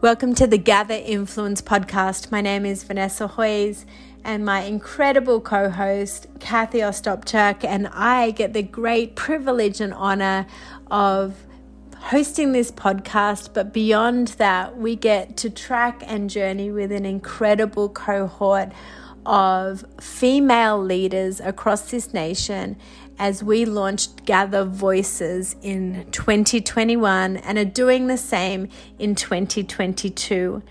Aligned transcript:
Welcome 0.00 0.34
to 0.34 0.46
the 0.46 0.58
Gather 0.58 1.00
Influence 1.02 1.62
podcast. 1.62 2.30
My 2.30 2.42
name 2.42 2.66
is 2.66 2.82
Vanessa 2.82 3.26
Hoyes, 3.26 3.86
and 4.22 4.44
my 4.44 4.62
incredible 4.62 5.40
co 5.40 5.70
host, 5.70 6.26
Kathy 6.40 6.80
Ostopchuk, 6.80 7.64
and 7.64 7.86
I 7.88 8.32
get 8.32 8.52
the 8.52 8.62
great 8.62 9.16
privilege 9.16 9.80
and 9.80 9.94
honor 9.94 10.46
of 10.90 11.46
hosting 11.96 12.52
this 12.52 12.70
podcast. 12.70 13.54
But 13.54 13.72
beyond 13.72 14.28
that, 14.28 14.76
we 14.76 14.94
get 14.94 15.38
to 15.38 15.48
track 15.48 16.02
and 16.06 16.28
journey 16.28 16.70
with 16.70 16.92
an 16.92 17.06
incredible 17.06 17.88
cohort 17.88 18.72
of 19.24 19.86
female 20.00 20.82
leaders 20.82 21.40
across 21.40 21.90
this 21.90 22.12
nation 22.12 22.76
as 23.18 23.42
we 23.42 23.64
launched 23.64 24.24
Gather 24.24 24.64
Voices 24.64 25.56
in 25.62 26.06
2021 26.10 27.36
and 27.38 27.58
are 27.58 27.64
doing 27.64 28.06
the 28.06 28.16
same 28.16 28.68
in 28.98 29.14
2022. 29.14 30.62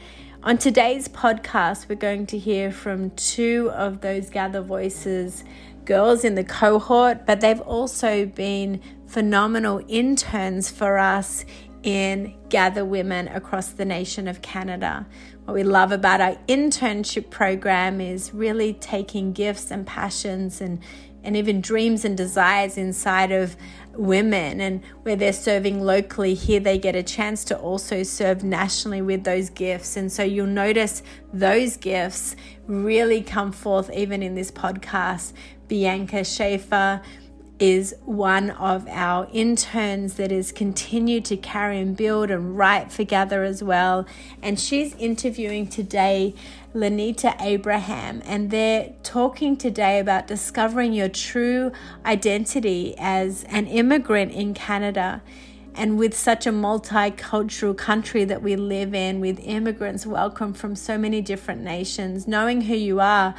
On 0.43 0.57
today's 0.57 1.07
podcast, 1.07 1.87
we're 1.87 1.95
going 1.95 2.25
to 2.27 2.37
hear 2.37 2.71
from 2.71 3.11
two 3.11 3.71
of 3.73 4.01
those 4.01 4.29
Gather 4.29 4.61
Voices 4.61 5.43
girls 5.85 6.23
in 6.23 6.35
the 6.35 6.43
cohort, 6.43 7.25
but 7.25 7.41
they've 7.41 7.61
also 7.61 8.25
been 8.25 8.81
phenomenal 9.05 9.81
interns 9.87 10.69
for 10.69 10.97
us 10.97 11.45
in 11.83 12.33
Gather 12.49 12.85
Women 12.85 13.27
across 13.27 13.69
the 13.69 13.85
nation 13.85 14.27
of 14.27 14.41
Canada. 14.41 15.05
What 15.45 15.53
we 15.53 15.63
love 15.63 15.91
about 15.91 16.21
our 16.21 16.35
internship 16.47 17.29
program 17.29 17.99
is 17.99 18.33
really 18.33 18.73
taking 18.73 19.33
gifts 19.33 19.71
and 19.71 19.85
passions 19.85 20.61
and 20.61 20.79
and 21.23 21.37
even 21.37 21.61
dreams 21.61 22.05
and 22.05 22.17
desires 22.17 22.77
inside 22.77 23.31
of 23.31 23.55
women. 23.93 24.59
And 24.61 24.83
where 25.03 25.15
they're 25.15 25.33
serving 25.33 25.81
locally 25.81 26.33
here 26.33 26.59
they 26.59 26.77
get 26.77 26.95
a 26.95 27.03
chance 27.03 27.43
to 27.45 27.57
also 27.57 28.03
serve 28.03 28.43
nationally 28.43 29.01
with 29.01 29.23
those 29.23 29.49
gifts. 29.49 29.97
And 29.97 30.11
so 30.11 30.23
you'll 30.23 30.47
notice 30.47 31.03
those 31.31 31.77
gifts 31.77 32.35
really 32.67 33.21
come 33.21 33.51
forth 33.51 33.91
even 33.91 34.23
in 34.23 34.35
this 34.35 34.51
podcast. 34.51 35.33
Bianca 35.67 36.23
schaefer 36.23 37.01
is 37.59 37.95
one 38.03 38.49
of 38.51 38.87
our 38.87 39.27
interns 39.31 40.15
that 40.15 40.31
has 40.31 40.51
continued 40.51 41.23
to 41.25 41.37
carry 41.37 41.79
and 41.79 41.95
build 41.95 42.31
and 42.31 42.57
write 42.57 42.91
for 42.91 43.03
Gather 43.03 43.43
as 43.43 43.63
well. 43.63 44.05
And 44.41 44.59
she's 44.59 44.95
interviewing 44.95 45.67
today 45.67 46.33
Lenita 46.73 47.39
Abraham, 47.39 48.21
and 48.25 48.49
they're 48.49 48.93
talking 49.03 49.55
today 49.55 49.99
about 49.99 50.25
discovering 50.25 50.91
your 50.93 51.09
true 51.09 51.71
identity 52.05 52.95
as 52.97 53.43
an 53.45 53.67
immigrant 53.67 54.31
in 54.31 54.53
Canada. 54.53 55.21
And 55.75 55.97
with 55.97 56.15
such 56.15 56.45
a 56.45 56.51
multicultural 56.51 57.75
country 57.75 58.25
that 58.25 58.43
we 58.43 58.55
live 58.55 58.93
in, 58.93 59.19
with 59.19 59.39
immigrants 59.39 60.05
welcome 60.05 60.53
from 60.53 60.75
so 60.75 60.97
many 60.97 61.21
different 61.21 61.61
nations, 61.61 62.27
knowing 62.27 62.61
who 62.61 62.75
you 62.75 62.99
are 62.99 63.33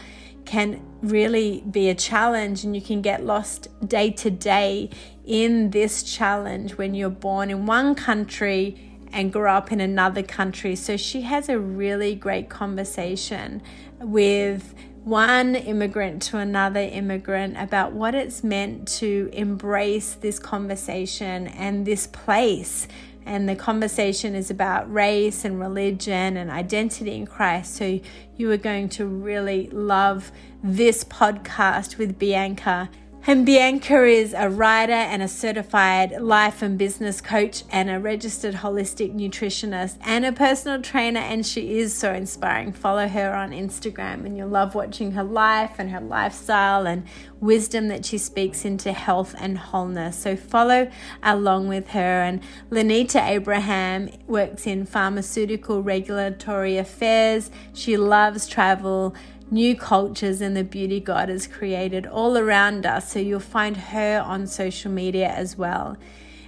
can 0.45 0.81
really 1.03 1.63
be 1.71 1.89
a 1.89 1.95
challenge 1.95 2.65
and 2.65 2.75
you 2.75 2.83
can 2.83 3.03
get 3.03 3.25
lost 3.25 3.69
day 3.87 4.11
to 4.11 4.31
day 4.31 4.91
in 5.25 5.71
this 5.71 6.03
challenge 6.03 6.77
when 6.77 6.95
you're 6.95 7.11
born 7.11 7.51
in 7.51 7.67
one 7.67 7.95
country 7.95 8.95
and 9.13 9.33
grow 9.33 9.55
up 9.55 9.71
in 9.71 9.81
another 9.81 10.23
country. 10.23 10.75
So 10.75 10.97
she 10.97 11.23
has 11.23 11.49
a 11.49 11.59
really 11.59 12.15
great 12.15 12.49
conversation 12.49 13.63
with 14.01 14.75
one 15.05 15.55
immigrant 15.55 16.23
to 16.23 16.39
another 16.39 16.81
immigrant 16.81 17.57
about 17.59 17.93
what 17.93 18.15
it's 18.15 18.43
meant 18.43 18.89
to 18.89 19.29
embrace 19.33 20.15
this 20.15 20.39
conversation 20.39 21.47
and 21.47 21.87
this 21.87 22.07
place 22.07 22.89
and 23.27 23.49
the 23.49 23.57
conversation 23.57 24.35
is 24.35 24.51
about 24.51 24.93
race 24.93 25.45
and 25.45 25.59
religion 25.59 26.37
and 26.37 26.51
identity 26.51 27.15
in 27.15 27.27
Christ. 27.27 27.75
So 27.77 28.01
you 28.37 28.51
are 28.51 28.57
going 28.57 28.89
to 28.91 29.07
really 29.07 29.69
love 29.71 30.31
this 30.63 31.05
podcast 31.05 31.99
with 31.99 32.19
Bianca 32.19 32.91
and 33.27 33.47
Bianca 33.47 34.05
is 34.05 34.35
a 34.37 34.51
writer 34.51 34.93
and 34.93 35.23
a 35.23 35.29
certified 35.29 36.21
life 36.21 36.61
and 36.61 36.77
business 36.77 37.23
coach 37.23 37.65
and 37.71 37.89
a 37.89 37.99
registered 37.99 38.57
holistic 38.57 39.15
nutritionist 39.15 39.97
and 40.03 40.27
a 40.27 40.33
personal 40.33 40.83
trainer. 40.83 41.21
And 41.21 41.47
she 41.47 41.79
is 41.79 41.95
so 41.95 42.13
inspiring. 42.13 42.73
Follow 42.73 43.09
her 43.09 43.35
on 43.35 43.53
Instagram, 43.53 44.27
and 44.27 44.37
you'll 44.37 44.49
love 44.49 44.75
watching 44.75 45.13
her 45.13 45.25
life 45.25 45.77
and 45.79 45.91
her 45.91 46.03
lifestyle 46.03 46.87
and 46.87 47.05
wisdom 47.41 47.89
that 47.89 48.05
she 48.05 48.19
speaks 48.19 48.65
into 48.65 48.93
health 48.93 49.35
and 49.39 49.57
wholeness. 49.57 50.19
So 50.19 50.37
follow 50.37 50.91
along 51.23 51.69
with 51.69 51.89
her. 51.89 52.23
And 52.23 52.43
Lenita 52.71 53.27
Abraham 53.27 54.11
works 54.27 54.67
in 54.67 54.85
pharmaceutical 54.85 55.83
regulatory 55.83 56.77
affairs. 56.77 57.51
She 57.73 57.97
loves 57.97 58.47
travel 58.47 59.15
new 59.51 59.77
cultures 59.77 60.41
and 60.41 60.57
the 60.57 60.65
beauty 60.65 61.01
God 61.01 61.29
has 61.29 61.47
created 61.47 62.07
all 62.07 62.37
around 62.37 62.87
us. 62.87 63.13
So 63.13 63.19
you'll 63.19 63.41
find 63.41 63.77
her 63.77 64.21
on 64.21 64.47
social 64.47 64.91
media 64.91 65.29
as 65.29 65.57
well. 65.57 65.97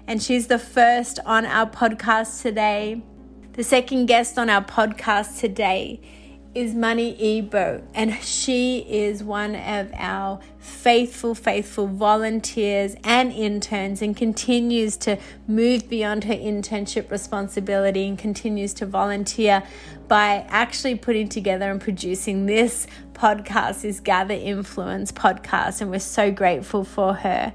And 0.07 0.23
she's 0.23 0.47
the 0.47 0.59
first 0.59 1.19
on 1.25 1.45
our 1.47 1.69
podcast 1.69 2.43
today. 2.43 3.03
The 3.53 3.65
second 3.65 4.07
guest 4.07 4.39
on 4.39 4.51
our 4.51 4.65
podcast 4.65 5.41
today 5.41 6.01
is 6.57 6.75
Money 6.75 7.15
Ebo, 7.21 7.83
and 7.93 8.15
she 8.23 8.79
is 8.89 9.23
one 9.23 9.55
of 9.55 9.93
our 9.93 10.41
faithful, 10.59 11.35
faithful 11.35 11.87
volunteers 11.87 12.97
and 13.05 13.31
interns 13.31 14.01
and 14.01 14.17
continues 14.17 14.97
to 14.97 15.19
move 15.47 15.87
beyond 15.87 16.25
her 16.25 16.35
internship 16.35 17.11
responsibility 17.11 18.09
and 18.09 18.19
continues 18.19 18.73
to 18.73 18.87
volunteer 18.87 19.63
by 20.09 20.47
actually 20.49 20.95
putting 20.95 21.29
together 21.29 21.71
and 21.71 21.79
producing 21.79 22.47
this 22.47 22.87
podcast, 23.13 23.83
this 23.83 24.01
Gather 24.01 24.33
Influence 24.33 25.13
podcast. 25.13 25.83
And 25.83 25.91
we're 25.91 25.99
so 26.01 26.31
grateful 26.31 26.85
for 26.85 27.13
her. 27.13 27.53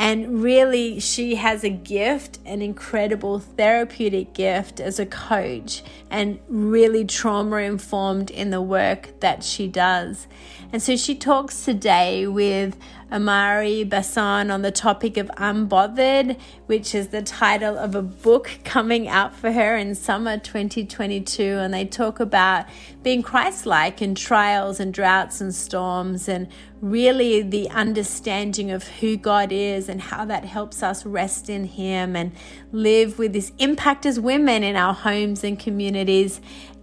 And 0.00 0.42
really, 0.42 0.98
she 0.98 1.34
has 1.34 1.62
a 1.62 1.68
gift, 1.68 2.38
an 2.46 2.62
incredible 2.62 3.38
therapeutic 3.38 4.32
gift 4.32 4.80
as 4.80 4.98
a 4.98 5.04
coach, 5.04 5.82
and 6.10 6.40
really 6.48 7.04
trauma 7.04 7.56
informed 7.56 8.30
in 8.30 8.48
the 8.48 8.62
work 8.62 9.20
that 9.20 9.44
she 9.44 9.68
does. 9.68 10.26
And 10.72 10.82
so 10.82 10.96
she 10.96 11.14
talks 11.14 11.66
today 11.66 12.26
with 12.26 12.78
Amari 13.12 13.82
Bassan 13.82 14.50
on 14.50 14.62
the 14.62 14.70
topic 14.70 15.16
of 15.16 15.28
Unbothered, 15.36 16.38
which 16.66 16.94
is 16.94 17.08
the 17.08 17.22
title 17.22 17.76
of 17.76 17.94
a 17.94 18.02
book 18.02 18.60
coming 18.64 19.08
out 19.08 19.34
for 19.34 19.50
her 19.52 19.76
in 19.76 19.94
summer 19.94 20.38
2022. 20.38 21.42
And 21.42 21.74
they 21.74 21.84
talk 21.84 22.20
about 22.20 22.66
being 23.02 23.22
Christ 23.22 23.66
like 23.66 24.00
in 24.00 24.14
trials 24.14 24.78
and 24.78 24.94
droughts 24.94 25.40
and 25.40 25.54
storms, 25.54 26.28
and 26.28 26.48
really 26.80 27.42
the 27.42 27.68
understanding 27.70 28.70
of 28.70 28.86
who 28.86 29.16
God 29.16 29.50
is 29.50 29.88
and 29.88 30.00
how 30.00 30.24
that 30.26 30.44
helps 30.44 30.82
us 30.82 31.04
rest 31.04 31.50
in 31.50 31.64
Him 31.64 32.14
and 32.14 32.32
live 32.70 33.18
with 33.18 33.32
this 33.32 33.52
impact 33.58 34.06
as 34.06 34.20
women 34.20 34.62
in 34.62 34.76
our 34.76 34.94
homes 34.94 35.42
and 35.42 35.58
communities 35.58 36.40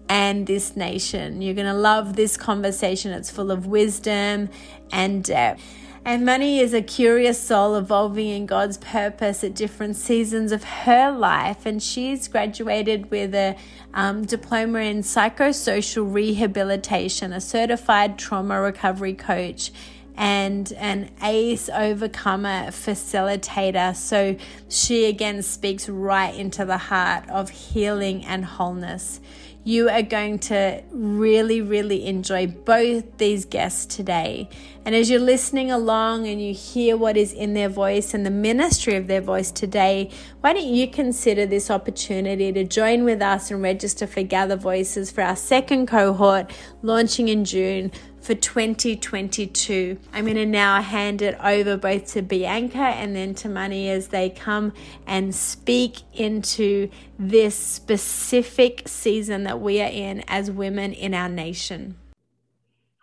and 0.09 0.47
this 0.47 0.75
nation. 0.75 1.41
You're 1.41 1.55
going 1.55 1.67
to 1.67 1.73
love 1.73 2.15
this 2.15 2.37
conversation. 2.37 3.11
It's 3.11 3.31
full 3.31 3.51
of 3.51 3.65
wisdom 3.65 4.49
and 4.91 5.23
depth. 5.23 5.63
And 6.07 6.23
Money 6.23 6.59
is 6.59 6.73
a 6.73 6.81
curious 6.81 7.37
soul 7.37 7.75
evolving 7.75 8.29
in 8.29 8.45
God's 8.45 8.77
purpose 8.77 9.43
at 9.43 9.53
different 9.53 9.97
seasons 9.97 10.53
of 10.53 10.63
her 10.63 11.11
life. 11.11 11.65
And 11.65 11.83
she's 11.83 12.29
graduated 12.29 13.11
with 13.11 13.35
a 13.35 13.57
um, 13.93 14.23
diploma 14.23 14.79
in 14.79 14.99
psychosocial 14.99 16.09
rehabilitation, 16.09 17.33
a 17.33 17.41
certified 17.41 18.17
trauma 18.17 18.61
recovery 18.61 19.15
coach 19.15 19.73
and 20.15 20.71
an 20.77 21.11
ACE 21.21 21.67
overcomer 21.67 22.67
facilitator. 22.67 23.93
So 23.93 24.37
she 24.69 25.07
again 25.07 25.43
speaks 25.43 25.89
right 25.89 26.33
into 26.33 26.63
the 26.63 26.77
heart 26.77 27.29
of 27.29 27.49
healing 27.49 28.23
and 28.23 28.45
wholeness 28.45 29.19
you 29.63 29.89
are 29.89 30.01
going 30.01 30.39
to 30.39 30.81
really, 30.91 31.61
really 31.61 32.05
enjoy 32.05 32.47
both 32.47 33.17
these 33.17 33.43
guests 33.43 33.85
today. 33.85 34.47
And 34.85 34.95
as 34.95 35.09
you're 35.09 35.19
listening 35.19 35.69
along 35.69 36.25
and 36.27 36.41
you 36.41 36.53
hear 36.53 36.95
what 36.95 37.17
is 37.17 37.33
in 37.33 37.53
their 37.53 37.67
voice 37.67 38.13
and 38.13 38.25
the 38.25 38.31
ministry 38.31 38.95
of 38.95 39.07
their 39.07 39.19
voice 39.19 39.51
today, 39.51 40.09
why 40.39 40.53
don't 40.53 40.65
you 40.65 40.87
consider 40.87 41.45
this 41.45 41.69
opportunity 41.69 42.53
to 42.53 42.63
join 42.63 43.03
with 43.03 43.21
us 43.21 43.51
and 43.51 43.61
register 43.61 44.07
for 44.07 44.23
Gather 44.23 44.55
Voices 44.55 45.11
for 45.11 45.21
our 45.21 45.35
second 45.35 45.87
cohort 45.87 46.49
launching 46.81 47.27
in 47.27 47.43
June 47.43 47.91
for 48.27 48.35
2022. 48.35 49.97
I'm 50.11 50.25
going 50.25 50.35
to 50.35 50.45
now 50.45 50.81
hand 50.81 51.21
it 51.21 51.39
over 51.41 51.77
both 51.77 52.07
to 52.07 52.21
Bianca 52.21 52.77
and 52.77 53.15
then 53.15 53.33
to 53.35 53.47
Money 53.47 53.89
as 53.89 54.09
they 54.09 54.29
come 54.29 54.73
and 55.05 55.33
speak 55.33 56.01
into 56.13 56.89
this 57.17 57.55
specific 57.55 58.83
season 58.85 59.43
that 59.43 59.61
we 59.61 59.81
are 59.81 59.89
in 59.89 60.25
as 60.27 60.51
women 60.51 60.91
in 60.91 61.13
our 61.13 61.29
nation. 61.29 61.95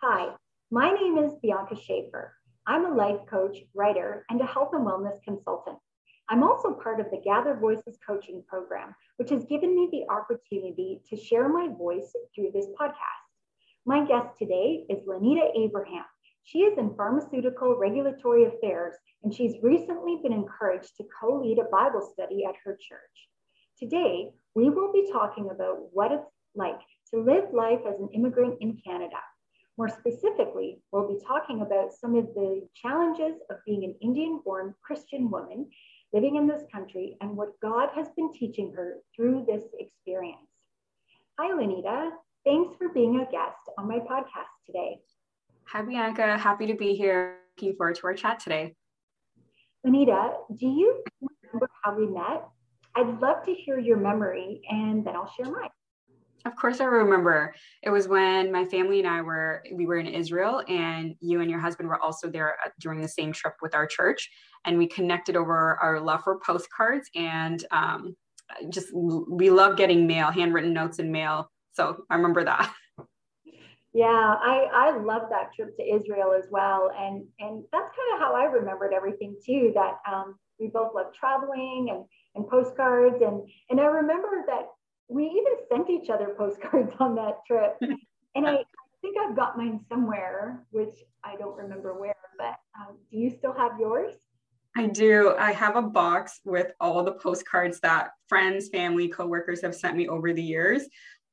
Hi, 0.03 0.27
my 0.69 0.91
name 0.91 1.17
is 1.17 1.33
Bianca 1.41 1.75
Schaefer. 1.75 2.35
I'm 2.67 2.85
a 2.85 2.93
life 2.93 3.21
coach, 3.27 3.57
writer, 3.73 4.27
and 4.29 4.39
a 4.39 4.45
health 4.45 4.73
and 4.73 4.85
wellness 4.85 5.23
consultant. 5.23 5.79
I'm 6.29 6.43
also 6.43 6.73
part 6.73 6.99
of 6.99 7.07
the 7.09 7.21
Gather 7.23 7.55
Voices 7.55 7.97
coaching 8.05 8.43
program, 8.47 8.93
which 9.17 9.31
has 9.31 9.43
given 9.45 9.75
me 9.75 9.89
the 9.91 10.13
opportunity 10.13 11.01
to 11.09 11.17
share 11.17 11.49
my 11.49 11.67
voice 11.75 12.13
through 12.35 12.51
this 12.53 12.67
podcast. 12.79 13.24
My 13.87 14.03
guest 14.03 14.29
today 14.39 14.83
is 14.89 15.05
Lenita 15.05 15.45
Abraham. 15.55 16.05
She 16.43 16.61
is 16.61 16.75
in 16.79 16.95
pharmaceutical 16.95 17.77
regulatory 17.77 18.45
affairs, 18.45 18.95
and 19.21 19.31
she's 19.31 19.61
recently 19.61 20.17
been 20.23 20.33
encouraged 20.33 20.97
to 20.97 21.03
co 21.21 21.39
lead 21.39 21.59
a 21.59 21.65
Bible 21.65 22.01
study 22.01 22.45
at 22.45 22.55
her 22.63 22.75
church. 22.81 23.29
Today, 23.77 24.31
we 24.55 24.71
will 24.71 24.91
be 24.91 25.07
talking 25.11 25.51
about 25.51 25.93
what 25.93 26.11
it's 26.11 26.25
like 26.55 26.79
to 27.13 27.21
live 27.21 27.53
life 27.53 27.81
as 27.87 27.99
an 27.99 28.09
immigrant 28.15 28.57
in 28.59 28.81
Canada. 28.83 29.17
More 29.77 29.89
specifically, 29.89 30.81
we'll 30.91 31.07
be 31.07 31.23
talking 31.23 31.61
about 31.61 31.93
some 31.93 32.15
of 32.15 32.25
the 32.33 32.67
challenges 32.73 33.35
of 33.51 33.57
being 33.67 33.83
an 33.83 33.93
Indian 34.01 34.41
born 34.43 34.73
Christian 34.81 35.29
woman 35.29 35.69
living 36.11 36.37
in 36.37 36.47
this 36.47 36.63
country 36.73 37.17
and 37.21 37.37
what 37.37 37.59
God 37.61 37.89
has 37.93 38.07
been 38.15 38.33
teaching 38.33 38.73
her 38.75 38.95
through 39.15 39.45
this 39.47 39.65
experience. 39.77 40.49
Hi, 41.37 41.51
Lenita. 41.51 42.13
Thanks 42.45 42.75
for 42.77 42.89
being 42.89 43.15
a 43.15 43.31
guest 43.31 43.57
on 43.79 43.87
my 43.87 43.97
podcast 43.97 44.53
today. 44.67 44.99
Hi, 45.67 45.81
Bianca. 45.81 46.37
Happy 46.37 46.67
to 46.67 46.75
be 46.75 46.93
here. 46.93 47.39
Looking 47.57 47.75
forward 47.75 47.95
to 47.95 48.07
our 48.07 48.13
chat 48.13 48.39
today. 48.39 48.75
Anita, 49.83 50.33
do 50.55 50.67
you 50.67 51.03
remember 51.21 51.69
how 51.83 51.97
we 51.97 52.05
met? 52.05 52.47
I'd 52.95 53.19
love 53.19 53.43
to 53.45 53.53
hear 53.53 53.79
your 53.79 53.97
memory 53.97 54.61
and 54.69 55.03
then 55.03 55.15
I'll 55.15 55.31
share 55.35 55.51
mine. 55.51 55.69
Of 56.45 56.55
course, 56.55 56.79
I 56.79 56.85
remember. 56.85 57.55
It 57.81 57.89
was 57.89 58.07
when 58.07 58.51
my 58.51 58.63
family 58.65 58.99
and 58.99 59.07
I 59.07 59.21
were 59.21 59.63
we 59.73 59.87
were 59.87 59.97
in 59.97 60.05
Israel, 60.05 60.61
and 60.67 61.15
you 61.19 61.41
and 61.41 61.49
your 61.49 61.59
husband 61.59 61.89
were 61.89 61.99
also 61.99 62.29
there 62.29 62.55
during 62.79 63.01
the 63.01 63.07
same 63.07 63.31
trip 63.31 63.55
with 63.63 63.73
our 63.73 63.87
church, 63.87 64.29
and 64.63 64.77
we 64.77 64.85
connected 64.85 65.35
over 65.35 65.79
our 65.81 65.99
love 65.99 66.23
for 66.23 66.39
postcards 66.45 67.09
and 67.15 67.65
um, 67.71 68.15
just 68.69 68.89
we 68.93 69.49
love 69.49 69.75
getting 69.75 70.05
mail, 70.05 70.29
handwritten 70.29 70.71
notes 70.71 70.99
and 70.99 71.11
mail. 71.11 71.49
So 71.75 72.05
I 72.09 72.15
remember 72.15 72.43
that. 72.45 72.73
Yeah, 73.93 74.05
I 74.07 74.67
I 74.73 74.97
love 74.97 75.23
that 75.29 75.53
trip 75.55 75.77
to 75.77 75.83
Israel 75.83 76.33
as 76.37 76.49
well, 76.51 76.91
and 76.97 77.25
and 77.39 77.63
that's 77.71 77.95
kind 77.95 78.13
of 78.13 78.19
how 78.19 78.35
I 78.35 78.43
remembered 78.43 78.93
everything 78.93 79.37
too. 79.45 79.71
That 79.73 79.99
um, 80.05 80.35
we 80.59 80.67
both 80.67 80.93
love 80.93 81.13
traveling 81.17 81.87
and 81.91 82.03
and 82.35 82.49
postcards, 82.49 83.21
and 83.21 83.47
and 83.69 83.79
I 83.79 83.85
remember 83.85 84.43
that 84.47 84.67
we 85.07 85.25
even 85.25 85.53
sent 85.71 85.89
each 85.89 86.09
other 86.09 86.35
postcards 86.37 86.91
on 86.99 87.15
that 87.15 87.39
trip. 87.47 87.77
and 88.35 88.45
I, 88.45 88.55
I, 88.55 88.63
think 89.01 89.17
I've 89.17 89.35
got 89.35 89.57
mine 89.57 89.79
somewhere, 89.87 90.65
which 90.71 90.95
I 91.23 91.35
don't 91.35 91.55
remember 91.55 91.97
where, 91.99 92.15
but 92.37 92.55
um, 92.79 92.97
do 93.11 93.17
you 93.17 93.29
still 93.29 93.53
have 93.53 93.79
yours? 93.79 94.13
I 94.75 94.87
do. 94.87 95.35
I 95.37 95.53
have 95.53 95.77
a 95.77 95.81
box 95.81 96.41
with 96.43 96.71
all 96.81 97.03
the 97.03 97.13
postcards 97.13 97.79
that 97.79 98.09
friends, 98.27 98.67
family, 98.67 99.07
coworkers 99.07 99.61
have 99.61 99.73
sent 99.73 99.95
me 99.95 100.09
over 100.09 100.33
the 100.33 100.43
years. 100.43 100.83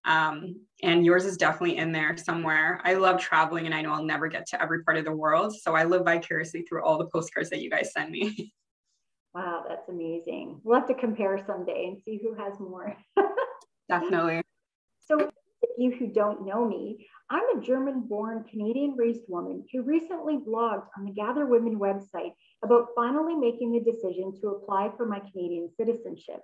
Um, 0.04 0.56
and 0.82 1.04
yours 1.04 1.24
is 1.24 1.36
definitely 1.36 1.76
in 1.76 1.92
there 1.92 2.16
somewhere. 2.16 2.80
I 2.84 2.94
love 2.94 3.20
traveling 3.20 3.66
and 3.66 3.74
I 3.74 3.82
know 3.82 3.92
I'll 3.92 4.04
never 4.04 4.28
get 4.28 4.46
to 4.48 4.60
every 4.60 4.82
part 4.82 4.96
of 4.96 5.04
the 5.04 5.12
world. 5.12 5.54
So 5.56 5.74
I 5.74 5.84
live 5.84 6.04
vicariously 6.04 6.62
through 6.62 6.84
all 6.84 6.98
the 6.98 7.06
postcards 7.06 7.50
that 7.50 7.62
you 7.62 7.70
guys 7.70 7.92
send 7.92 8.10
me. 8.10 8.52
Wow, 9.34 9.64
that's 9.66 9.88
amazing. 9.88 10.60
We'll 10.62 10.78
have 10.78 10.88
to 10.88 10.94
compare 10.94 11.42
someday 11.46 11.86
and 11.86 11.98
see 12.04 12.20
who 12.22 12.34
has 12.34 12.60
more. 12.60 12.94
Definitely. 13.88 14.42
So, 15.06 15.30
you 15.78 15.92
who 15.92 16.08
don't 16.08 16.44
know 16.44 16.68
me, 16.68 17.06
I'm 17.30 17.56
a 17.56 17.60
German 17.62 18.02
born, 18.02 18.44
Canadian 18.50 18.94
raised 18.94 19.22
woman 19.28 19.64
who 19.72 19.82
recently 19.82 20.36
blogged 20.36 20.86
on 20.98 21.06
the 21.06 21.12
Gather 21.12 21.46
Women 21.46 21.78
website 21.78 22.32
about 22.62 22.88
finally 22.94 23.34
making 23.34 23.72
the 23.72 23.80
decision 23.80 24.34
to 24.42 24.48
apply 24.48 24.90
for 24.98 25.06
my 25.06 25.20
Canadian 25.32 25.70
citizenship. 25.78 26.40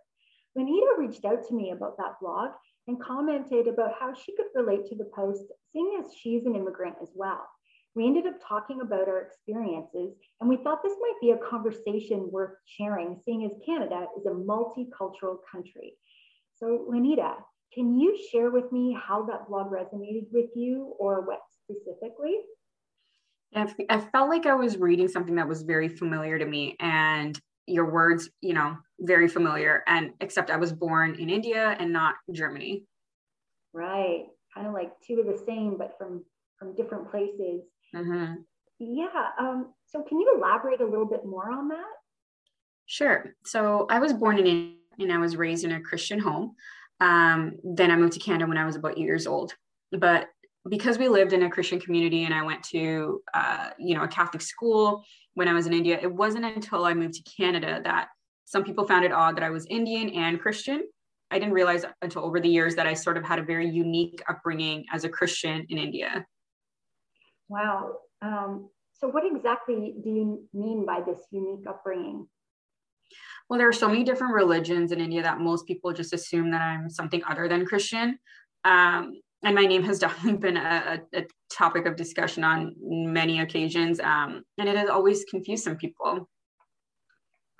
Lenita 0.56 0.96
reached 0.96 1.26
out 1.26 1.46
to 1.46 1.54
me 1.54 1.72
about 1.72 1.99
that 1.99 2.14
blog 2.22 2.52
and 2.88 3.00
commented 3.00 3.69
about 3.69 3.93
how 4.00 4.14
she 4.14 4.35
could 4.35 4.46
relate 4.55 4.87
to 4.87 4.96
the 4.96 5.08
post, 5.14 5.44
seeing 5.73 6.02
as 6.02 6.14
she's 6.14 6.46
an 6.46 6.56
immigrant 6.56 6.96
as 7.02 7.11
well. 7.14 7.46
We 7.94 8.06
ended 8.06 8.26
up 8.26 8.40
talking 8.46 8.81
about 8.81 9.08
our 9.08 9.20
experiences, 9.23 10.14
and 10.40 10.49
we 10.49 10.56
thought 10.56 10.82
this 10.82 10.96
might 11.00 11.20
be 11.20 11.31
a 11.31 11.49
conversation 11.49 12.31
worth 12.31 12.55
sharing, 12.64 13.20
seeing 13.25 13.44
as 13.44 13.52
Canada 13.64 14.06
is 14.19 14.26
a 14.26 14.31
multicultural 14.31 15.38
country. 15.50 15.94
So, 16.56 16.87
Lenita, 16.90 17.35
can 17.75 17.99
you 17.99 18.19
share 18.32 18.50
with 18.50 18.73
me 18.73 18.96
how 19.00 19.25
that 19.26 19.49
blog 19.49 19.70
resonated 19.70 20.26
with 20.32 20.50
you 20.55 20.94
or 20.99 21.26
what 21.26 21.40
specifically? 21.64 22.38
I 23.55 24.00
felt 24.12 24.29
like 24.29 24.46
I 24.46 24.55
was 24.55 24.76
reading 24.76 25.08
something 25.08 25.35
that 25.37 25.49
was 25.49 25.62
very 25.62 25.88
familiar 25.88 26.38
to 26.38 26.46
me 26.46 26.76
and 26.81 27.38
your 27.69 27.91
words, 27.91 28.31
you 28.41 28.55
know, 28.55 28.76
very 29.00 29.29
familiar. 29.29 29.82
And 29.87 30.12
except 30.20 30.50
I 30.50 30.56
was 30.56 30.73
born 30.73 31.15
in 31.17 31.31
India 31.31 31.76
and 31.79 31.93
not 31.93 32.15
Germany. 32.32 32.85
Right. 33.73 34.26
Kind 34.55 34.67
of 34.67 34.73
like 34.73 34.93
two 35.06 35.20
of 35.20 35.26
the 35.26 35.43
same, 35.47 35.76
but 35.76 35.97
from 35.99 36.25
from 36.59 36.75
different 36.75 37.11
places. 37.11 37.62
Mm-hmm. 37.94 38.35
Yeah. 38.81 39.31
Um, 39.38 39.73
so 39.87 40.03
can 40.03 40.19
you 40.19 40.35
elaborate 40.37 40.81
a 40.81 40.87
little 40.87 41.06
bit 41.06 41.25
more 41.25 41.50
on 41.53 41.69
that? 41.69 41.85
Sure. 42.87 43.35
So 43.44 43.87
I 43.91 43.99
was 43.99 44.12
born 44.12 44.38
in 44.38 44.47
India 44.47 44.75
and 44.99 45.12
I 45.12 45.19
was 45.19 45.37
raised 45.37 45.64
in 45.64 45.73
a 45.73 45.81
Christian 45.81 46.19
home. 46.19 46.55
Um, 47.00 47.53
then 47.62 47.91
I 47.91 47.97
moved 47.97 48.14
to 48.14 48.19
Canada 48.19 48.47
when 48.47 48.59
I 48.59 48.64
was 48.64 48.76
about 48.76 48.99
eight 48.99 49.05
years 49.05 49.26
old. 49.26 49.55
But 49.93 50.29
because 50.69 50.99
we 50.99 51.09
lived 51.09 51.32
in 51.32 51.43
a 51.43 51.50
Christian 51.50 51.81
community 51.81 52.25
and 52.25 52.35
I 52.35 52.43
went 52.43 52.62
to, 52.64 53.23
uh, 53.35 53.71
you 53.79 53.97
know, 53.97 54.03
a 54.03 54.09
Catholic 54.09 54.43
school 54.43 55.05
when 55.38 55.46
I 55.46 55.52
was 55.52 55.69
in 55.69 55.73
India, 55.73 55.96
it 56.02 56.12
wasn't 56.12 56.44
until 56.44 56.85
I 56.85 56.94
moved 56.94 57.14
to 57.14 57.23
Canada 57.23 57.81
that 57.85 58.08
some 58.44 58.64
people 58.64 58.88
found 58.88 59.05
it 59.05 59.12
odd 59.12 59.37
that 59.37 59.44
I 59.44 59.50
was 59.50 59.67
Indian 59.70 60.11
and 60.11 60.40
Christian. 60.40 60.82
I 61.31 61.38
didn't 61.38 61.55
realize 61.55 61.85
until 62.02 62.25
over 62.25 62.40
the 62.40 62.49
years 62.49 62.75
that 62.75 62.88
I 62.88 62.94
sort 62.94 63.17
of 63.17 63.25
had 63.25 63.38
a 63.38 63.43
very 63.43 63.69
unique 63.69 64.20
upbringing 64.29 64.85
as 64.93 65.05
a 65.05 65.08
Christian 65.08 65.64
in 65.69 65.79
India. 65.79 66.26
Wow. 67.49 67.99
Um, 68.20 68.69
so, 68.94 69.06
what 69.06 69.23
exactly 69.25 69.94
do 70.02 70.11
you 70.11 70.49
mean 70.52 70.85
by 70.85 71.02
this 71.06 71.20
unique 71.31 71.67
upbringing? 71.69 72.26
well, 73.49 73.58
there 73.58 73.69
are 73.69 73.73
so 73.73 73.88
many 73.88 74.05
different 74.05 74.35
religions 74.35 74.93
in 74.93 75.00
India 75.00 75.23
that 75.23 75.40
most 75.40 75.67
people 75.67 75.93
just 75.93 76.12
assume 76.12 76.50
that 76.50 76.61
I'm 76.61 76.90
something 76.90 77.23
other 77.26 77.49
than 77.49 77.64
Christian. 77.64 78.19
Um, 78.64 79.14
and 79.44 79.55
my 79.55 79.67
name 79.67 79.82
has 79.85 79.99
definitely 80.00 80.38
been 80.38 80.56
a, 80.56 81.00
a, 81.14 81.25
topic 81.50 81.87
of 81.87 81.96
discussion 81.96 82.44
on 82.44 82.75
many 82.79 83.40
occasions. 83.40 84.00
Um, 84.00 84.44
and 84.58 84.69
it 84.69 84.76
has 84.76 84.88
always 84.88 85.25
confused 85.25 85.64
some 85.64 85.76
people. 85.76 86.29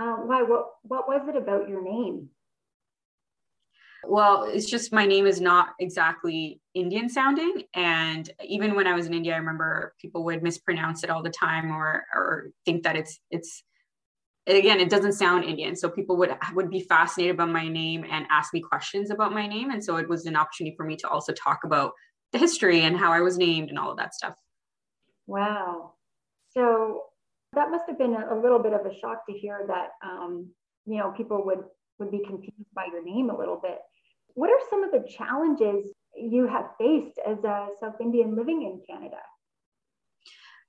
Uh, 0.01 0.17
why? 0.17 0.43
What, 0.43 0.67
what 0.83 1.09
was 1.09 1.27
it 1.29 1.37
about 1.37 1.69
your 1.69 1.83
name? 1.83 2.29
Well, 4.05 4.45
it's 4.45 4.71
just 4.71 4.93
my 4.93 5.07
name 5.07 5.27
is 5.27 5.41
not 5.41 5.71
exactly 5.81 6.61
Indian 6.75 7.09
sounding. 7.09 7.65
And 7.75 8.31
even 8.47 8.77
when 8.77 8.87
I 8.87 8.95
was 8.95 9.07
in 9.07 9.15
India, 9.15 9.35
I 9.35 9.39
remember 9.39 9.95
people 10.01 10.25
would 10.25 10.43
mispronounce 10.43 11.03
it 11.03 11.11
all 11.11 11.23
the 11.23 11.31
time 11.31 11.73
or, 11.73 12.05
or 12.15 12.51
think 12.65 12.85
that 12.85 12.95
it's, 12.95 13.19
it's 13.31 13.65
again 14.57 14.81
it 14.81 14.89
doesn't 14.89 15.13
sound 15.13 15.45
indian 15.45 15.77
so 15.77 15.89
people 15.89 16.17
would 16.17 16.37
would 16.55 16.71
be 16.71 16.81
fascinated 16.81 17.37
by 17.37 17.45
my 17.45 17.69
name 17.69 18.05
and 18.11 18.27
ask 18.31 18.53
me 18.55 18.61
questions 18.61 19.11
about 19.11 19.33
my 19.33 19.47
name 19.47 19.71
and 19.71 19.83
so 19.83 19.97
it 19.97 20.09
was 20.09 20.27
an 20.27 20.37
opportunity 20.37 20.75
for 20.77 20.85
me 20.85 20.97
to 20.97 21.09
also 21.09 21.33
talk 21.33 21.61
about 21.65 21.93
the 22.33 22.39
history 22.39 22.83
and 22.83 22.97
how 22.97 23.13
i 23.13 23.21
was 23.21 23.39
named 23.39 23.69
and 23.71 23.79
all 23.79 23.91
of 23.91 23.97
that 23.97 24.15
stuff. 24.15 24.35
Wow. 25.27 25.93
So 26.51 27.03
that 27.53 27.71
must 27.71 27.85
have 27.89 27.99
been 27.99 28.15
a, 28.15 28.35
little 28.35 28.59
bit 28.59 28.73
of 28.73 28.87
a 28.87 28.95
shock 28.99 29.27
to 29.27 29.33
hear 29.33 29.65
that 29.69 29.91
um, 30.03 30.51
you 30.87 30.97
know 30.97 31.13
people 31.17 31.45
would 31.45 31.61
would 31.99 32.11
be 32.11 32.25
confused 32.27 32.75
by 32.75 32.87
your 32.87 33.05
name 33.05 33.31
a 33.31 33.39
little 33.39 33.61
bit. 33.63 33.79
What 34.35 34.51
are 34.51 34.61
some 34.71 34.83
of 34.83 34.91
the 34.91 35.07
challenges 35.09 35.93
you 36.17 36.47
have 36.47 36.71
faced 36.79 37.19
as 37.27 37.39
a 37.45 37.69
south 37.81 38.01
indian 38.01 38.35
living 38.35 38.63
in 38.63 38.81
canada 38.89 39.19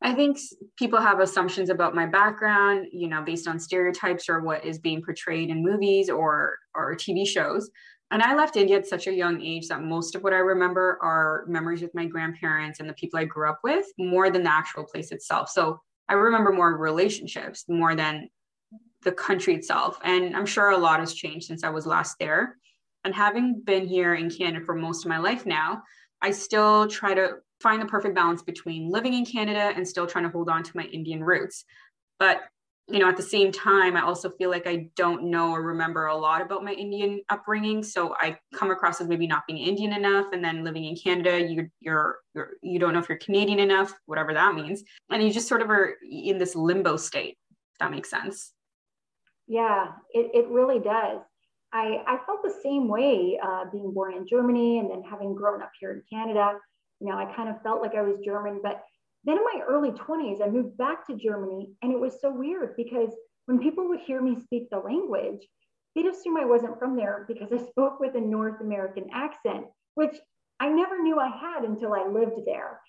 I 0.01 0.13
think 0.13 0.39
people 0.77 0.99
have 0.99 1.19
assumptions 1.19 1.69
about 1.69 1.93
my 1.93 2.05
background, 2.05 2.87
you 2.91 3.09
know, 3.09 3.21
based 3.21 3.47
on 3.47 3.59
stereotypes 3.59 4.29
or 4.29 4.41
what 4.41 4.63
is 4.63 4.79
being 4.79 5.01
portrayed 5.01 5.49
in 5.49 5.63
movies 5.63 6.09
or 6.09 6.57
or 6.73 6.95
TV 6.95 7.27
shows. 7.27 7.69
And 8.11 8.23
I 8.23 8.33
left 8.33 8.55
India 8.55 8.77
at 8.77 8.87
such 8.87 9.07
a 9.07 9.13
young 9.13 9.41
age 9.41 9.67
that 9.67 9.83
most 9.83 10.15
of 10.15 10.23
what 10.23 10.33
I 10.33 10.37
remember 10.37 10.97
are 11.01 11.43
memories 11.47 11.81
with 11.81 11.93
my 11.93 12.05
grandparents 12.05 12.79
and 12.79 12.89
the 12.89 12.93
people 12.93 13.19
I 13.19 13.25
grew 13.25 13.47
up 13.47 13.59
with 13.63 13.85
more 13.99 14.31
than 14.31 14.43
the 14.43 14.51
actual 14.51 14.83
place 14.83 15.11
itself. 15.11 15.49
So 15.49 15.79
I 16.07 16.13
remember 16.13 16.51
more 16.51 16.75
relationships 16.75 17.65
more 17.67 17.95
than 17.95 18.29
the 19.03 19.11
country 19.11 19.53
itself. 19.53 19.99
And 20.03 20.35
I'm 20.35 20.45
sure 20.45 20.71
a 20.71 20.77
lot 20.77 20.99
has 20.99 21.13
changed 21.13 21.45
since 21.45 21.63
I 21.63 21.69
was 21.69 21.85
last 21.85 22.15
there. 22.19 22.57
And 23.05 23.13
having 23.13 23.61
been 23.63 23.85
here 23.85 24.15
in 24.15 24.29
Canada 24.29 24.65
for 24.65 24.75
most 24.75 25.05
of 25.05 25.09
my 25.09 25.19
life 25.19 25.45
now, 25.45 25.83
I 26.21 26.31
still 26.31 26.87
try 26.87 27.13
to 27.13 27.35
find 27.61 27.81
the 27.81 27.85
perfect 27.85 28.15
balance 28.15 28.41
between 28.41 28.89
living 28.89 29.13
in 29.13 29.25
Canada 29.25 29.73
and 29.75 29.87
still 29.87 30.07
trying 30.07 30.23
to 30.23 30.29
hold 30.29 30.49
on 30.49 30.63
to 30.63 30.71
my 30.75 30.83
Indian 30.83 31.23
roots. 31.23 31.65
But 32.19 32.41
you 32.91 32.97
know, 32.97 33.07
at 33.07 33.17
the 33.17 33.23
same 33.23 33.51
time, 33.51 33.95
I 33.95 34.01
also 34.01 34.31
feel 34.31 34.49
like 34.49 34.65
I 34.65 34.89
don't 34.95 35.25
know 35.25 35.51
or 35.51 35.61
remember 35.61 36.07
a 36.07 36.17
lot 36.17 36.41
about 36.41 36.63
my 36.63 36.73
Indian 36.73 37.21
upbringing. 37.29 37.83
So 37.83 38.15
I 38.17 38.39
come 38.55 38.71
across 38.71 38.99
as 38.99 39.07
maybe 39.07 39.27
not 39.27 39.45
being 39.45 39.59
Indian 39.59 39.93
enough, 39.93 40.27
and 40.33 40.43
then 40.43 40.63
living 40.63 40.85
in 40.85 40.95
Canada, 40.95 41.39
you 41.39 41.69
you're, 41.79 42.17
you're 42.33 42.49
you 42.63 42.79
don't 42.79 42.93
know 42.93 42.99
if 42.99 43.07
you're 43.07 43.19
Canadian 43.19 43.59
enough, 43.59 43.93
whatever 44.07 44.33
that 44.33 44.55
means, 44.55 44.83
and 45.11 45.21
you 45.21 45.31
just 45.31 45.47
sort 45.47 45.61
of 45.61 45.69
are 45.69 45.97
in 46.01 46.39
this 46.39 46.55
limbo 46.55 46.97
state. 46.97 47.37
If 47.73 47.79
that 47.79 47.91
makes 47.91 48.09
sense. 48.09 48.53
Yeah, 49.47 49.87
it, 50.13 50.31
it 50.33 50.47
really 50.49 50.79
does. 50.79 51.21
I, 51.71 52.03
I 52.07 52.17
felt 52.25 52.41
the 52.43 52.53
same 52.63 52.87
way 52.87 53.39
uh, 53.43 53.65
being 53.71 53.93
born 53.93 54.15
in 54.15 54.27
Germany 54.27 54.79
and 54.79 54.89
then 54.89 55.03
having 55.03 55.35
grown 55.35 55.61
up 55.61 55.71
here 55.79 55.91
in 55.91 56.01
Canada. 56.11 56.53
You 56.99 57.09
know, 57.09 57.17
I 57.17 57.33
kind 57.35 57.49
of 57.49 57.61
felt 57.61 57.81
like 57.81 57.95
I 57.95 58.01
was 58.01 58.19
German, 58.23 58.59
but 58.61 58.83
then 59.23 59.37
in 59.37 59.43
my 59.43 59.61
early 59.67 59.91
20s, 59.91 60.41
I 60.41 60.49
moved 60.49 60.77
back 60.77 61.05
to 61.07 61.15
Germany 61.15 61.69
and 61.81 61.91
it 61.91 61.99
was 61.99 62.19
so 62.21 62.31
weird 62.31 62.75
because 62.77 63.09
when 63.45 63.59
people 63.59 63.87
would 63.89 63.99
hear 63.99 64.21
me 64.21 64.37
speak 64.39 64.69
the 64.69 64.79
language, 64.79 65.41
they'd 65.95 66.05
assume 66.05 66.37
I 66.37 66.45
wasn't 66.45 66.79
from 66.79 66.95
there 66.95 67.25
because 67.27 67.51
I 67.51 67.57
spoke 67.69 67.99
with 67.99 68.15
a 68.15 68.21
North 68.21 68.61
American 68.61 69.09
accent, 69.13 69.65
which 69.95 70.15
I 70.59 70.69
never 70.69 71.01
knew 71.01 71.19
I 71.19 71.29
had 71.29 71.63
until 71.63 71.93
I 71.93 72.07
lived 72.07 72.45
there. 72.45 72.79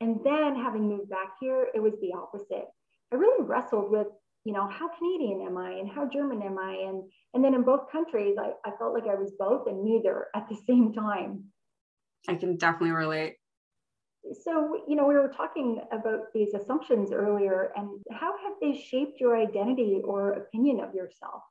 And 0.00 0.20
then 0.24 0.54
having 0.54 0.88
moved 0.88 1.10
back 1.10 1.34
here, 1.40 1.68
it 1.74 1.80
was 1.80 1.94
the 2.00 2.12
opposite. 2.16 2.66
I 3.12 3.16
really 3.16 3.44
wrestled 3.44 3.90
with, 3.90 4.06
you 4.44 4.52
know, 4.52 4.68
how 4.68 4.88
Canadian 4.96 5.42
am 5.46 5.56
I 5.56 5.72
and 5.72 5.90
how 5.90 6.08
German 6.08 6.42
am 6.42 6.58
I? 6.58 6.84
And, 6.88 7.02
and 7.34 7.44
then 7.44 7.54
in 7.54 7.62
both 7.62 7.90
countries, 7.90 8.36
I, 8.38 8.52
I 8.64 8.72
felt 8.78 8.94
like 8.94 9.08
I 9.10 9.14
was 9.14 9.32
both 9.38 9.66
and 9.66 9.82
neither 9.82 10.26
at 10.34 10.48
the 10.48 10.56
same 10.66 10.92
time. 10.92 11.44
I 12.28 12.34
can 12.34 12.56
definitely 12.56 12.92
relate. 12.92 13.36
So, 14.42 14.82
you 14.86 14.96
know, 14.96 15.06
we 15.06 15.14
were 15.14 15.32
talking 15.34 15.80
about 15.92 16.32
these 16.34 16.54
assumptions 16.54 17.12
earlier, 17.12 17.72
and 17.76 17.88
how 18.10 18.32
have 18.42 18.54
they 18.60 18.78
shaped 18.78 19.20
your 19.20 19.36
identity 19.36 20.00
or 20.04 20.32
opinion 20.32 20.80
of 20.80 20.94
yourself? 20.94 21.42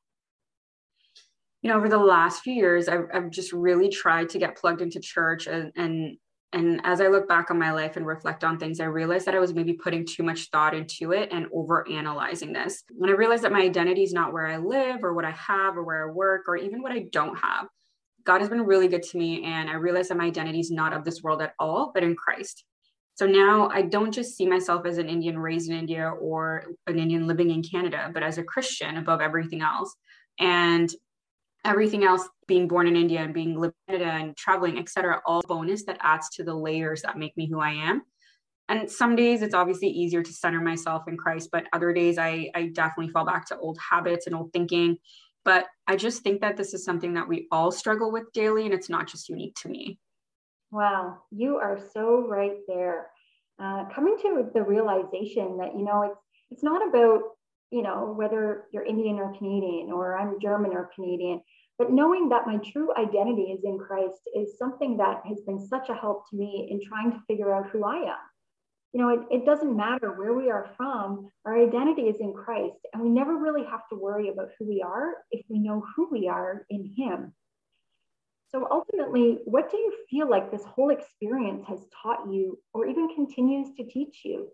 You 1.61 1.71
know, 1.71 1.77
over 1.77 1.89
the 1.89 1.97
last 1.97 2.43
few 2.43 2.53
years, 2.53 2.87
I've, 2.87 3.07
I've 3.13 3.29
just 3.31 3.51
really 3.51 3.89
tried 3.89 4.29
to 4.29 4.39
get 4.39 4.57
plugged 4.57 4.81
into 4.81 4.99
church 4.99 5.47
and, 5.47 5.71
and 5.75 6.17
and 6.53 6.79
as 6.85 7.01
I 7.01 7.07
look 7.07 7.27
back 7.27 7.51
on 7.51 7.59
my 7.59 7.71
life 7.71 7.97
and 7.97 8.07
reflect 8.07 8.43
on 8.43 8.57
things, 8.57 8.79
I 8.79 8.85
realized 8.85 9.27
that 9.27 9.35
I 9.35 9.39
was 9.39 9.53
maybe 9.53 9.73
putting 9.73 10.05
too 10.05 10.23
much 10.23 10.49
thought 10.49 10.73
into 10.73 11.11
it 11.11 11.29
and 11.31 11.45
over 11.53 11.85
analyzing 11.89 12.53
this. 12.53 12.83
When 12.95 13.09
I 13.09 13.13
realized 13.13 13.43
that 13.43 13.51
my 13.51 13.61
identity 13.61 14.03
is 14.03 14.13
not 14.13 14.31
where 14.31 14.47
I 14.47 14.57
live 14.57 15.03
or 15.03 15.13
what 15.13 15.25
I 15.25 15.31
have 15.31 15.75
or 15.75 15.83
where 15.83 16.09
I 16.09 16.13
work 16.13 16.45
or 16.47 16.55
even 16.55 16.81
what 16.81 16.93
I 16.93 17.05
don't 17.11 17.37
have. 17.37 17.67
God 18.27 18.41
has 18.41 18.49
been 18.49 18.61
really 18.61 18.89
good 18.89 19.03
to 19.03 19.17
me. 19.17 19.43
And 19.45 19.69
I 19.69 19.75
realized 19.75 20.09
that 20.09 20.17
my 20.17 20.25
identity 20.25 20.59
is 20.59 20.69
not 20.69 20.93
of 20.93 21.05
this 21.05 21.23
world 21.23 21.41
at 21.41 21.53
all, 21.57 21.91
but 21.93 22.03
in 22.03 22.13
Christ. 22.13 22.65
So 23.15 23.25
now 23.25 23.69
I 23.69 23.81
don't 23.81 24.11
just 24.11 24.35
see 24.35 24.45
myself 24.45 24.85
as 24.85 24.97
an 24.97 25.07
Indian 25.07 25.39
raised 25.39 25.71
in 25.71 25.77
India 25.77 26.09
or 26.09 26.65
an 26.85 26.99
Indian 26.99 27.25
living 27.25 27.49
in 27.49 27.63
Canada, 27.63 28.11
but 28.13 28.21
as 28.21 28.37
a 28.37 28.43
Christian 28.43 28.97
above 28.97 29.21
everything 29.21 29.61
else. 29.61 29.95
And 30.39 30.93
everything 31.65 32.03
else 32.03 32.27
being 32.47 32.67
born 32.67 32.87
in 32.87 32.95
india 32.95 33.19
and 33.19 33.33
being 33.33 33.55
living 33.55 33.75
in 33.87 33.97
canada 33.97 34.11
and 34.11 34.37
traveling 34.37 34.77
etc 34.77 35.21
all 35.25 35.41
bonus 35.47 35.83
that 35.83 35.97
adds 36.01 36.29
to 36.29 36.43
the 36.43 36.53
layers 36.53 37.01
that 37.01 37.17
make 37.17 37.35
me 37.35 37.47
who 37.49 37.59
i 37.59 37.71
am 37.71 38.01
and 38.69 38.89
some 38.89 39.15
days 39.15 39.41
it's 39.41 39.53
obviously 39.53 39.87
easier 39.87 40.23
to 40.23 40.31
center 40.31 40.61
myself 40.61 41.03
in 41.07 41.17
christ 41.17 41.49
but 41.51 41.65
other 41.73 41.91
days 41.91 42.17
i 42.17 42.49
i 42.55 42.67
definitely 42.67 43.11
fall 43.11 43.25
back 43.25 43.45
to 43.45 43.57
old 43.57 43.77
habits 43.91 44.27
and 44.27 44.35
old 44.35 44.53
thinking 44.53 44.97
but 45.47 45.65
i 45.87 45.95
just 45.95 46.21
think 46.21 46.41
that 46.41 46.57
this 46.57 46.73
is 46.75 46.83
something 46.83 47.13
that 47.15 47.27
we 47.27 47.47
all 47.51 47.71
struggle 47.71 48.11
with 48.11 48.31
daily 48.33 48.65
and 48.65 48.73
it's 48.73 48.89
not 48.89 49.07
just 49.07 49.29
unique 49.29 49.55
to 49.55 49.69
me 49.69 49.97
wow 50.71 51.17
you 51.31 51.55
are 51.55 51.79
so 51.93 52.27
right 52.27 52.57
there 52.67 53.07
uh, 53.59 53.85
coming 53.95 54.15
to 54.21 54.47
the 54.53 54.61
realization 54.61 55.57
that 55.57 55.73
you 55.75 55.83
know 55.83 56.03
it's 56.03 56.21
it's 56.51 56.63
not 56.63 56.87
about 56.87 57.21
you 57.71 57.81
know, 57.81 58.13
whether 58.15 58.65
you're 58.71 58.85
Indian 58.85 59.19
or 59.19 59.35
Canadian, 59.37 59.91
or 59.91 60.17
I'm 60.17 60.39
German 60.39 60.71
or 60.71 60.89
Canadian. 60.95 61.41
But 61.77 61.91
knowing 61.91 62.29
that 62.29 62.47
my 62.47 62.57
true 62.57 62.93
identity 62.95 63.51
is 63.51 63.63
in 63.63 63.77
Christ 63.77 64.21
is 64.35 64.57
something 64.57 64.97
that 64.97 65.21
has 65.27 65.41
been 65.41 65.59
such 65.59 65.89
a 65.89 65.93
help 65.93 66.29
to 66.29 66.35
me 66.35 66.69
in 66.71 66.81
trying 66.81 67.11
to 67.11 67.21
figure 67.27 67.53
out 67.53 67.69
who 67.69 67.83
I 67.83 67.97
am. 67.97 68.17
You 68.93 69.01
know, 69.01 69.09
it, 69.09 69.19
it 69.29 69.45
doesn't 69.45 69.75
matter 69.75 70.13
where 70.13 70.33
we 70.33 70.49
are 70.49 70.69
from, 70.77 71.29
our 71.45 71.61
identity 71.61 72.03
is 72.03 72.17
in 72.19 72.33
Christ, 72.33 72.79
and 72.93 73.03
we 73.03 73.09
never 73.09 73.35
really 73.37 73.65
have 73.65 73.87
to 73.89 73.95
worry 73.95 74.29
about 74.29 74.49
who 74.57 74.67
we 74.67 74.81
are 74.81 75.15
if 75.31 75.45
we 75.49 75.59
know 75.59 75.83
who 75.95 76.07
we 76.09 76.27
are 76.27 76.65
in 76.69 76.93
Him. 76.97 77.33
So 78.49 78.65
ultimately, 78.71 79.39
what 79.43 79.69
do 79.69 79.77
you 79.77 79.93
feel 80.09 80.29
like 80.29 80.51
this 80.51 80.63
whole 80.63 80.89
experience 80.89 81.65
has 81.67 81.79
taught 82.01 82.31
you 82.31 82.59
or 82.73 82.87
even 82.87 83.13
continues 83.13 83.75
to 83.75 83.83
teach 83.83 84.21
you? 84.23 84.47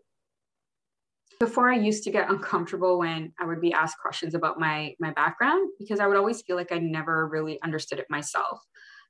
before 1.40 1.70
i 1.70 1.75
used 1.75 2.04
to 2.04 2.12
get 2.12 2.30
uncomfortable 2.30 3.00
when 3.00 3.32
i 3.40 3.46
would 3.46 3.62
be 3.62 3.74
asked 3.74 3.98
questions 4.00 4.34
about 4.34 4.60
my 4.60 4.94
my 5.00 5.12
background 5.12 5.70
because 5.80 6.00
i 6.00 6.08
would 6.08 6.18
always 6.18 6.42
feel 6.42 6.56
like 6.56 6.72
i 6.72 6.78
never 6.78 7.28
really 7.28 7.62
understood 7.63 8.00
it 8.00 8.06
myself 8.10 8.60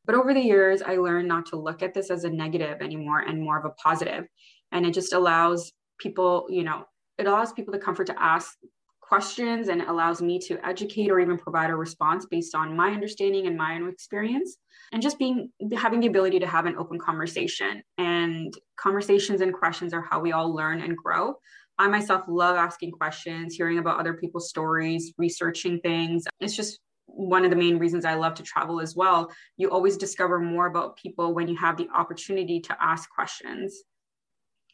but 0.05 0.15
over 0.15 0.33
the 0.33 0.41
years 0.41 0.81
i 0.81 0.95
learned 0.95 1.27
not 1.27 1.45
to 1.45 1.57
look 1.57 1.83
at 1.83 1.93
this 1.93 2.09
as 2.09 2.23
a 2.23 2.29
negative 2.29 2.81
anymore 2.81 3.19
and 3.19 3.41
more 3.41 3.59
of 3.59 3.65
a 3.65 3.71
positive 3.71 4.25
and 4.73 4.85
it 4.85 4.93
just 4.93 5.13
allows 5.13 5.71
people 5.99 6.45
you 6.49 6.63
know 6.63 6.83
it 7.17 7.27
allows 7.27 7.53
people 7.53 7.71
the 7.71 7.79
comfort 7.79 8.07
to 8.07 8.21
ask 8.21 8.57
questions 9.01 9.67
and 9.67 9.81
allows 9.83 10.21
me 10.21 10.39
to 10.39 10.57
educate 10.65 11.11
or 11.11 11.19
even 11.19 11.37
provide 11.37 11.69
a 11.69 11.75
response 11.75 12.25
based 12.25 12.55
on 12.55 12.75
my 12.75 12.89
understanding 12.89 13.47
and 13.47 13.55
my 13.55 13.75
own 13.75 13.89
experience 13.89 14.57
and 14.91 15.01
just 15.01 15.19
being 15.19 15.49
having 15.77 15.99
the 15.99 16.07
ability 16.07 16.39
to 16.39 16.47
have 16.47 16.65
an 16.65 16.75
open 16.77 16.97
conversation 16.97 17.81
and 17.97 18.53
conversations 18.77 19.41
and 19.41 19.53
questions 19.53 19.93
are 19.93 20.01
how 20.01 20.19
we 20.19 20.31
all 20.31 20.53
learn 20.53 20.81
and 20.81 20.97
grow 20.97 21.35
I 21.79 21.87
myself 21.87 22.23
love 22.27 22.55
asking 22.55 22.91
questions, 22.91 23.55
hearing 23.55 23.79
about 23.79 23.99
other 23.99 24.13
people's 24.13 24.49
stories, 24.49 25.13
researching 25.17 25.79
things. 25.79 26.23
It's 26.39 26.55
just 26.55 26.79
one 27.05 27.43
of 27.43 27.49
the 27.49 27.55
main 27.55 27.77
reasons 27.77 28.05
I 28.05 28.13
love 28.15 28.35
to 28.35 28.43
travel 28.43 28.79
as 28.79 28.95
well. 28.95 29.31
You 29.57 29.71
always 29.71 29.97
discover 29.97 30.39
more 30.39 30.67
about 30.67 30.97
people 30.97 31.33
when 31.33 31.47
you 31.47 31.57
have 31.57 31.77
the 31.77 31.89
opportunity 31.95 32.59
to 32.61 32.77
ask 32.79 33.09
questions. 33.09 33.83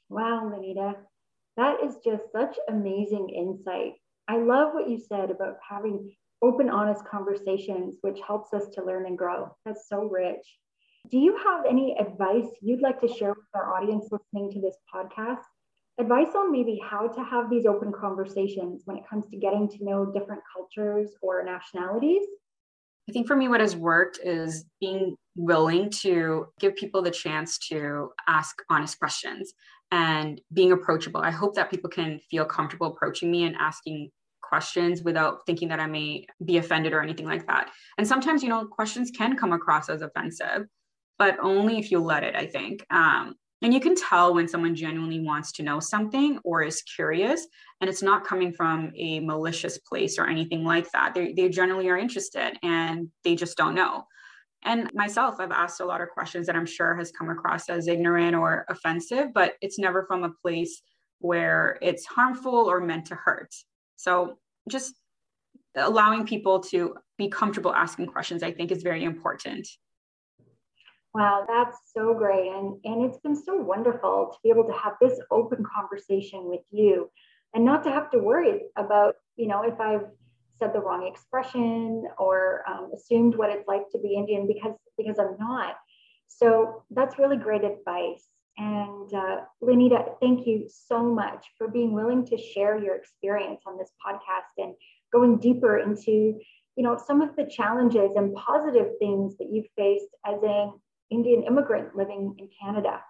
Wow, 0.09 0.51
Lenita, 0.53 0.95
that 1.57 1.83
is 1.83 1.97
just 2.03 2.31
such 2.31 2.57
amazing 2.67 3.29
insight. 3.29 3.93
I 4.27 4.37
love 4.37 4.73
what 4.73 4.89
you 4.89 4.99
said 4.99 5.31
about 5.31 5.57
having 5.67 6.15
open, 6.41 6.69
honest 6.69 7.05
conversations, 7.05 7.97
which 8.01 8.19
helps 8.25 8.53
us 8.53 8.67
to 8.75 8.83
learn 8.83 9.05
and 9.05 9.17
grow. 9.17 9.55
That's 9.65 9.87
so 9.87 10.03
rich. 10.03 10.45
Do 11.09 11.17
you 11.17 11.37
have 11.37 11.65
any 11.67 11.97
advice 11.97 12.47
you'd 12.61 12.81
like 12.81 13.01
to 13.01 13.07
share 13.07 13.29
with 13.29 13.45
our 13.53 13.75
audience 13.75 14.09
listening 14.11 14.51
to 14.51 14.61
this 14.61 14.75
podcast? 14.93 15.43
advice 15.99 16.33
on 16.35 16.51
maybe 16.51 16.81
how 16.81 17.07
to 17.07 17.23
have 17.23 17.49
these 17.49 17.65
open 17.65 17.91
conversations 17.91 18.83
when 18.85 18.97
it 18.97 19.03
comes 19.07 19.27
to 19.29 19.37
getting 19.37 19.67
to 19.67 19.83
know 19.83 20.05
different 20.05 20.41
cultures 20.55 21.11
or 21.21 21.43
nationalities? 21.43 22.23
I 23.07 23.11
think 23.11 23.27
for 23.27 23.35
me, 23.35 23.47
what 23.47 23.59
has 23.59 23.75
worked 23.75 24.19
is 24.23 24.65
being 24.79 25.15
willing 25.35 25.89
to 25.89 26.47
give 26.59 26.75
people 26.75 27.01
the 27.01 27.11
chance 27.11 27.57
to 27.69 28.11
ask 28.27 28.61
honest 28.69 28.97
questions 28.97 29.53
and 29.91 30.39
being 30.53 30.71
approachable. 30.71 31.21
I 31.21 31.31
hope 31.31 31.55
that 31.55 31.71
people 31.71 31.89
can 31.89 32.19
feel 32.29 32.45
comfortable 32.45 32.87
approaching 32.87 33.31
me 33.31 33.43
and 33.43 33.55
asking 33.59 34.11
questions 34.41 35.03
without 35.03 35.45
thinking 35.45 35.67
that 35.69 35.79
I 35.79 35.85
may 35.85 36.25
be 36.43 36.57
offended 36.57 36.93
or 36.93 37.01
anything 37.01 37.25
like 37.25 37.45
that. 37.47 37.69
And 37.97 38.07
sometimes, 38.07 38.41
you 38.43 38.49
know, 38.49 38.65
questions 38.65 39.11
can 39.11 39.37
come 39.37 39.53
across 39.53 39.89
as 39.89 40.01
offensive, 40.01 40.65
but 41.17 41.37
only 41.41 41.77
if 41.77 41.91
you 41.91 41.99
let 41.99 42.23
it, 42.23 42.35
I 42.35 42.47
think. 42.47 42.85
Um, 42.89 43.35
and 43.61 43.73
you 43.73 43.79
can 43.79 43.95
tell 43.95 44.33
when 44.33 44.47
someone 44.47 44.73
genuinely 44.73 45.19
wants 45.19 45.51
to 45.53 45.63
know 45.63 45.79
something 45.79 46.39
or 46.43 46.63
is 46.63 46.81
curious, 46.81 47.45
and 47.81 47.89
it's 47.89 48.01
not 48.01 48.25
coming 48.25 48.53
from 48.53 48.91
a 48.95 49.19
malicious 49.19 49.77
place 49.79 50.17
or 50.17 50.27
anything 50.27 50.63
like 50.63 50.89
that. 50.91 51.13
They, 51.13 51.33
they 51.33 51.49
generally 51.49 51.89
are 51.89 51.97
interested 51.97 52.57
and 52.63 53.09
they 53.23 53.35
just 53.35 53.57
don't 53.57 53.75
know. 53.75 54.05
And 54.63 54.89
myself, 54.93 55.35
I've 55.39 55.51
asked 55.51 55.79
a 55.79 55.85
lot 55.85 56.01
of 56.01 56.09
questions 56.09 56.47
that 56.47 56.55
I'm 56.55 56.65
sure 56.65 56.95
has 56.95 57.11
come 57.11 57.29
across 57.29 57.69
as 57.69 57.87
ignorant 57.87 58.35
or 58.35 58.65
offensive, 58.69 59.33
but 59.33 59.53
it's 59.61 59.79
never 59.79 60.03
from 60.05 60.23
a 60.23 60.31
place 60.41 60.81
where 61.19 61.77
it's 61.81 62.05
harmful 62.05 62.53
or 62.53 62.79
meant 62.79 63.05
to 63.07 63.15
hurt. 63.15 63.53
So 63.95 64.37
just 64.69 64.95
allowing 65.75 66.25
people 66.25 66.59
to 66.59 66.95
be 67.17 67.29
comfortable 67.29 67.73
asking 67.73 68.07
questions, 68.07 68.43
I 68.43 68.51
think, 68.51 68.71
is 68.71 68.83
very 68.83 69.03
important. 69.03 69.67
Wow, 71.13 71.45
that's 71.47 71.77
so 71.95 72.13
great. 72.13 72.49
And, 72.51 72.77
and 72.83 73.03
it's 73.03 73.17
been 73.19 73.35
so 73.35 73.55
wonderful 73.55 74.31
to 74.31 74.37
be 74.43 74.49
able 74.49 74.65
to 74.65 74.73
have 74.73 74.93
this 75.01 75.19
open 75.31 75.63
conversation 75.75 76.47
with 76.47 76.61
you 76.69 77.09
and 77.53 77.65
not 77.65 77.83
to 77.83 77.91
have 77.91 78.11
to 78.11 78.19
worry 78.19 78.61
about, 78.75 79.15
you 79.35 79.47
know, 79.47 79.63
if 79.63 79.79
I've 79.79 80.05
said 80.59 80.73
the 80.73 80.79
wrong 80.79 81.07
expression 81.07 82.03
or 82.17 82.63
um, 82.69 82.91
assumed 82.93 83.35
what 83.35 83.49
it's 83.49 83.67
like 83.67 83.89
to 83.91 83.99
be 83.99 84.15
Indian 84.15 84.47
because, 84.47 84.73
because 84.97 85.17
I'm 85.17 85.37
not. 85.39 85.75
So 86.27 86.83
that's 86.91 87.17
really 87.17 87.37
great 87.37 87.63
advice. 87.63 88.25
And 88.57 89.13
uh, 89.13 89.37
Lenita, 89.63 90.19
thank 90.21 90.45
you 90.45 90.67
so 90.67 91.01
much 91.01 91.45
for 91.57 91.69
being 91.69 91.93
willing 91.93 92.25
to 92.27 92.37
share 92.37 92.77
your 92.77 92.95
experience 92.95 93.61
on 93.65 93.77
this 93.77 93.91
podcast 94.05 94.63
and 94.63 94.75
going 95.13 95.39
deeper 95.39 95.79
into, 95.79 96.39
you 96.75 96.83
know, 96.83 96.97
some 96.97 97.21
of 97.21 97.35
the 97.37 97.45
challenges 97.45 98.11
and 98.15 98.35
positive 98.35 98.87
things 98.99 99.37
that 99.37 99.47
you've 99.51 99.69
faced 99.77 100.13
as 100.25 100.39
an 100.43 100.73
Indian 101.09 101.43
immigrant 101.43 101.95
living 101.95 102.35
in 102.37 102.49
Canada. 102.61 103.01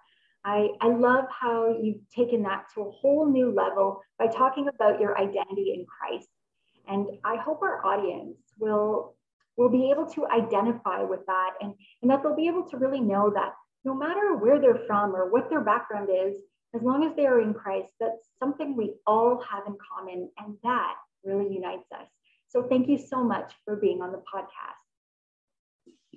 I, 0.44 0.68
I 0.80 0.88
love 0.88 1.24
how 1.28 1.76
you've 1.82 2.08
taken 2.14 2.44
that 2.44 2.66
to 2.74 2.82
a 2.82 2.90
whole 2.90 3.30
new 3.30 3.52
level 3.52 4.00
by 4.18 4.28
talking 4.28 4.68
about 4.68 5.00
your 5.00 5.18
identity 5.18 5.74
in 5.74 5.84
Christ. 5.84 6.28
And 6.90 7.06
I 7.24 7.36
hope 7.36 7.62
our 7.62 7.84
audience 7.86 8.36
will, 8.58 9.16
will 9.56 9.70
be 9.70 9.90
able 9.92 10.06
to 10.06 10.26
identify 10.26 11.02
with 11.04 11.20
that 11.26 11.50
and, 11.60 11.72
and 12.02 12.10
that 12.10 12.22
they'll 12.22 12.36
be 12.36 12.48
able 12.48 12.68
to 12.70 12.76
really 12.76 13.00
know 13.00 13.30
that 13.32 13.52
no 13.84 13.94
matter 13.94 14.36
where 14.36 14.60
they're 14.60 14.84
from 14.86 15.14
or 15.14 15.30
what 15.30 15.48
their 15.48 15.60
background 15.60 16.08
is, 16.10 16.36
as 16.74 16.82
long 16.82 17.04
as 17.04 17.14
they 17.16 17.26
are 17.26 17.40
in 17.40 17.54
Christ, 17.54 17.92
that's 18.00 18.28
something 18.38 18.76
we 18.76 18.94
all 19.06 19.42
have 19.48 19.62
in 19.66 19.76
common 19.96 20.28
and 20.38 20.56
that 20.64 20.94
really 21.24 21.52
unites 21.54 21.86
us. 21.92 22.06
So 22.48 22.66
thank 22.68 22.88
you 22.88 22.98
so 22.98 23.22
much 23.22 23.52
for 23.64 23.76
being 23.76 24.02
on 24.02 24.10
the 24.10 24.18
podcast. 24.18 24.80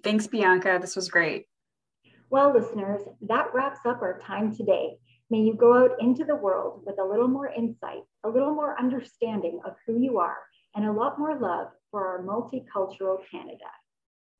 Thanks, 0.03 0.25
Bianca. 0.27 0.79
This 0.81 0.95
was 0.95 1.07
great. 1.07 1.45
Well, 2.29 2.51
listeners, 2.51 3.01
that 3.21 3.53
wraps 3.53 3.81
up 3.85 4.01
our 4.01 4.19
time 4.25 4.55
today. 4.55 4.97
May 5.29 5.41
you 5.41 5.55
go 5.55 5.77
out 5.77 5.91
into 6.01 6.25
the 6.25 6.35
world 6.35 6.81
with 6.85 6.99
a 6.99 7.03
little 7.03 7.27
more 7.27 7.47
insight, 7.47 8.01
a 8.23 8.29
little 8.29 8.53
more 8.53 8.77
understanding 8.77 9.59
of 9.65 9.75
who 9.85 9.99
you 9.99 10.17
are, 10.19 10.37
and 10.75 10.85
a 10.85 10.91
lot 10.91 11.19
more 11.19 11.37
love 11.37 11.67
for 11.91 12.07
our 12.07 12.23
multicultural 12.23 13.17
Canada. 13.29 13.69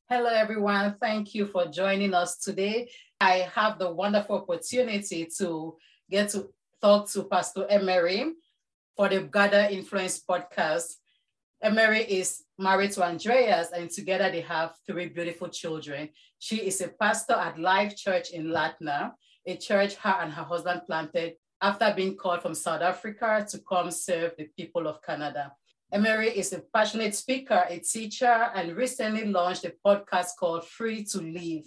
Hello, 0.09 0.29
everyone. 0.29 0.95
Thank 0.99 1.33
you 1.35 1.45
for 1.45 1.65
joining 1.67 2.13
us 2.13 2.37
today. 2.37 2.89
I 3.19 3.49
have 3.53 3.79
the 3.79 3.91
wonderful 3.91 4.37
opportunity 4.37 5.27
to 5.37 5.77
get 6.09 6.29
to 6.29 6.49
talk 6.81 7.09
to 7.11 7.23
Pastor 7.23 7.65
Emery 7.69 8.33
for 8.97 9.09
the 9.09 9.21
Gather 9.21 9.67
Influence 9.71 10.21
podcast. 10.27 10.95
Emery 11.61 12.01
is 12.01 12.43
married 12.57 12.91
to 12.91 13.03
Andreas, 13.03 13.69
and 13.71 13.89
together 13.89 14.29
they 14.29 14.41
have 14.41 14.73
three 14.85 15.07
beautiful 15.07 15.47
children. 15.47 16.09
She 16.39 16.57
is 16.57 16.81
a 16.81 16.89
pastor 16.89 17.33
at 17.33 17.57
Life 17.57 17.95
Church 17.95 18.31
in 18.31 18.47
Latna, 18.47 19.13
a 19.45 19.55
church 19.55 19.95
her 19.95 20.17
and 20.21 20.33
her 20.33 20.43
husband 20.43 20.81
planted 20.85 21.35
after 21.61 21.93
being 21.95 22.17
called 22.17 22.41
from 22.41 22.53
South 22.53 22.81
Africa 22.81 23.47
to 23.49 23.59
come 23.59 23.89
serve 23.89 24.33
the 24.37 24.49
people 24.57 24.85
of 24.87 25.01
Canada. 25.01 25.53
Emery 25.93 26.29
is 26.29 26.51
a 26.53 26.63
passionate 26.73 27.13
speaker, 27.13 27.65
a 27.69 27.77
teacher, 27.77 28.49
and 28.55 28.75
recently 28.75 29.25
launched 29.25 29.63
a 29.63 29.75
podcast 29.85 30.29
called 30.39 30.67
Free 30.67 31.03
to 31.03 31.21
Live. 31.21 31.65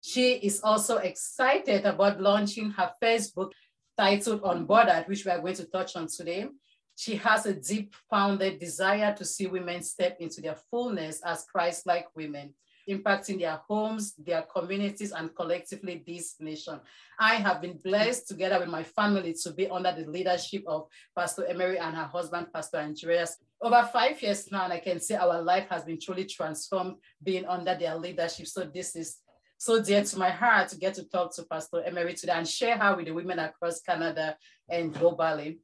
She 0.00 0.32
is 0.32 0.60
also 0.64 0.96
excited 0.96 1.86
about 1.86 2.20
launching 2.20 2.72
her 2.72 2.90
first 3.00 3.36
book 3.36 3.52
titled 3.96 4.42
Unbothered, 4.42 5.06
which 5.06 5.24
we 5.24 5.30
are 5.30 5.38
going 5.38 5.54
to 5.54 5.64
touch 5.66 5.94
on 5.94 6.08
today. 6.08 6.48
She 6.96 7.14
has 7.14 7.46
a 7.46 7.54
deep 7.54 7.94
founded 8.10 8.58
desire 8.58 9.14
to 9.14 9.24
see 9.24 9.46
women 9.46 9.80
step 9.80 10.16
into 10.18 10.40
their 10.40 10.56
fullness 10.68 11.20
as 11.24 11.44
Christ 11.44 11.86
like 11.86 12.08
women 12.16 12.52
impacting 12.88 13.40
their 13.40 13.60
homes, 13.68 14.14
their 14.14 14.42
communities, 14.42 15.12
and 15.12 15.34
collectively 15.34 16.02
this 16.06 16.36
nation. 16.40 16.80
I 17.18 17.36
have 17.36 17.60
been 17.60 17.78
blessed 17.82 18.28
together 18.28 18.60
with 18.60 18.68
my 18.68 18.82
family 18.82 19.34
to 19.42 19.52
be 19.52 19.68
under 19.68 19.92
the 19.92 20.10
leadership 20.10 20.64
of 20.66 20.86
Pastor 21.16 21.46
Emery 21.46 21.78
and 21.78 21.96
her 21.96 22.04
husband, 22.04 22.48
Pastor 22.52 22.78
Andreas. 22.78 23.36
Over 23.60 23.88
five 23.92 24.20
years 24.22 24.50
now, 24.52 24.64
and 24.64 24.72
I 24.72 24.80
can 24.80 25.00
say 25.00 25.16
our 25.16 25.42
life 25.42 25.68
has 25.70 25.84
been 25.84 25.98
truly 26.00 26.24
transformed 26.26 26.96
being 27.22 27.46
under 27.46 27.74
their 27.74 27.96
leadership. 27.96 28.46
So 28.46 28.64
this 28.64 28.94
is 28.94 29.18
so 29.58 29.82
dear 29.82 30.04
to 30.04 30.18
my 30.18 30.30
heart 30.30 30.68
to 30.68 30.76
get 30.76 30.94
to 30.94 31.04
talk 31.04 31.34
to 31.36 31.42
Pastor 31.44 31.82
Emery 31.82 32.14
today 32.14 32.34
and 32.34 32.46
share 32.46 32.76
her 32.76 32.94
with 32.94 33.06
the 33.06 33.12
women 33.12 33.38
across 33.38 33.80
Canada 33.80 34.36
and 34.68 34.94
globally. 34.94 35.58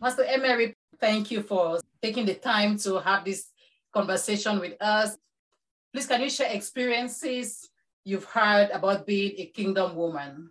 Pastor 0.00 0.24
Emery, 0.24 0.74
thank 1.00 1.30
you 1.30 1.42
for 1.42 1.78
taking 2.02 2.26
the 2.26 2.34
time 2.34 2.76
to 2.78 2.98
have 2.98 3.24
this 3.24 3.46
conversation 3.92 4.58
with 4.58 4.74
us. 4.80 5.16
Please, 5.94 6.06
can 6.06 6.22
you 6.22 6.28
share 6.28 6.50
experiences 6.50 7.70
you've 8.04 8.24
heard 8.24 8.70
about 8.70 9.06
being 9.06 9.32
a 9.38 9.46
kingdom 9.46 9.94
woman? 9.94 10.50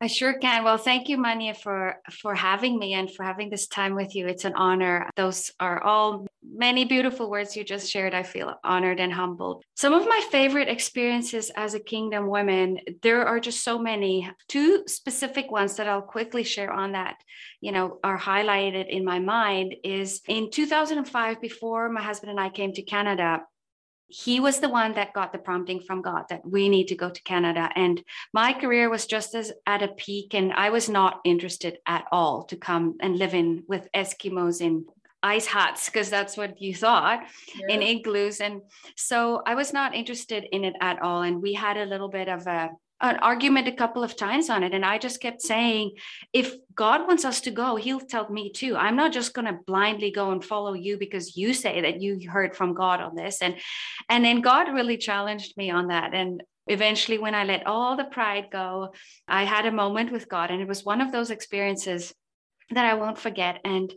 I 0.00 0.06
sure 0.06 0.38
can. 0.38 0.64
Well, 0.64 0.78
thank 0.78 1.10
you, 1.10 1.18
Mania, 1.18 1.52
for 1.52 1.96
for 2.10 2.34
having 2.34 2.78
me 2.78 2.94
and 2.94 3.10
for 3.10 3.24
having 3.24 3.50
this 3.50 3.66
time 3.66 3.94
with 3.94 4.14
you. 4.14 4.26
It's 4.26 4.46
an 4.46 4.54
honor. 4.54 5.10
Those 5.16 5.50
are 5.60 5.82
all 5.82 6.26
many 6.42 6.86
beautiful 6.86 7.30
words 7.30 7.56
you 7.56 7.62
just 7.62 7.90
shared. 7.90 8.14
I 8.14 8.22
feel 8.22 8.54
honored 8.64 9.00
and 9.00 9.12
humbled. 9.12 9.62
Some 9.76 9.92
of 9.92 10.06
my 10.06 10.20
favorite 10.30 10.68
experiences 10.68 11.50
as 11.56 11.74
a 11.74 11.80
kingdom 11.80 12.26
woman, 12.26 12.80
there 13.02 13.26
are 13.26 13.40
just 13.40 13.62
so 13.62 13.78
many. 13.78 14.30
Two 14.48 14.84
specific 14.86 15.50
ones 15.50 15.76
that 15.76 15.88
I'll 15.88 16.02
quickly 16.02 16.42
share 16.42 16.72
on 16.72 16.92
that, 16.92 17.16
you 17.60 17.70
know, 17.70 17.98
are 18.02 18.18
highlighted 18.18 18.88
in 18.88 19.04
my 19.04 19.18
mind 19.18 19.74
is 19.84 20.22
in 20.26 20.50
2005 20.50 21.40
before 21.40 21.90
my 21.90 22.02
husband 22.02 22.30
and 22.30 22.40
I 22.40 22.48
came 22.48 22.72
to 22.72 22.82
Canada, 22.82 23.42
he 24.08 24.38
was 24.40 24.60
the 24.60 24.68
one 24.68 24.94
that 24.94 25.14
got 25.14 25.32
the 25.32 25.38
prompting 25.38 25.80
from 25.80 26.02
God 26.02 26.24
that 26.28 26.46
we 26.48 26.68
need 26.68 26.88
to 26.88 26.94
go 26.94 27.10
to 27.10 27.22
Canada. 27.22 27.70
And 27.74 28.02
my 28.32 28.52
career 28.52 28.90
was 28.90 29.06
just 29.06 29.34
as 29.34 29.52
at 29.66 29.82
a 29.82 29.88
peak, 29.88 30.34
and 30.34 30.52
I 30.52 30.70
was 30.70 30.88
not 30.88 31.20
interested 31.24 31.78
at 31.86 32.04
all 32.12 32.44
to 32.44 32.56
come 32.56 32.96
and 33.00 33.18
live 33.18 33.34
in 33.34 33.64
with 33.66 33.88
Eskimos 33.94 34.60
in 34.60 34.84
ice 35.24 35.46
huts 35.46 35.86
because 35.86 36.10
that's 36.10 36.36
what 36.36 36.60
you 36.60 36.74
thought 36.74 37.24
yeah. 37.56 37.74
in 37.74 37.82
igloos. 37.82 38.40
And 38.40 38.60
so 38.94 39.42
I 39.46 39.54
was 39.54 39.72
not 39.72 39.94
interested 39.94 40.44
in 40.52 40.64
it 40.64 40.74
at 40.80 41.00
all. 41.00 41.22
And 41.22 41.42
we 41.42 41.54
had 41.54 41.78
a 41.78 41.86
little 41.86 42.10
bit 42.10 42.28
of 42.28 42.46
a 42.46 42.70
an 43.04 43.16
argument 43.18 43.68
a 43.68 43.72
couple 43.72 44.02
of 44.02 44.16
times 44.16 44.48
on 44.48 44.62
it. 44.62 44.72
And 44.72 44.84
I 44.84 44.96
just 44.96 45.20
kept 45.20 45.42
saying, 45.42 45.92
if 46.32 46.54
God 46.74 47.06
wants 47.06 47.26
us 47.26 47.42
to 47.42 47.50
go, 47.50 47.76
he'll 47.76 48.00
tell 48.00 48.30
me 48.30 48.50
too. 48.50 48.76
I'm 48.76 48.96
not 48.96 49.12
just 49.12 49.34
going 49.34 49.44
to 49.44 49.60
blindly 49.66 50.10
go 50.10 50.30
and 50.30 50.42
follow 50.42 50.72
you 50.72 50.96
because 50.96 51.36
you 51.36 51.52
say 51.52 51.82
that 51.82 52.00
you 52.00 52.18
heard 52.30 52.56
from 52.56 52.72
God 52.72 53.00
on 53.00 53.14
this. 53.14 53.42
And, 53.42 53.56
and 54.08 54.24
then 54.24 54.40
God 54.40 54.72
really 54.72 54.96
challenged 54.96 55.54
me 55.58 55.70
on 55.70 55.88
that. 55.88 56.14
And 56.14 56.42
eventually 56.66 57.18
when 57.18 57.34
I 57.34 57.44
let 57.44 57.66
all 57.66 57.94
the 57.94 58.04
pride 58.04 58.46
go, 58.50 58.94
I 59.28 59.44
had 59.44 59.66
a 59.66 59.70
moment 59.70 60.10
with 60.10 60.30
God. 60.30 60.50
And 60.50 60.62
it 60.62 60.68
was 60.68 60.82
one 60.82 61.02
of 61.02 61.12
those 61.12 61.30
experiences 61.30 62.14
that 62.70 62.86
I 62.86 62.94
won't 62.94 63.18
forget. 63.18 63.60
And 63.64 63.92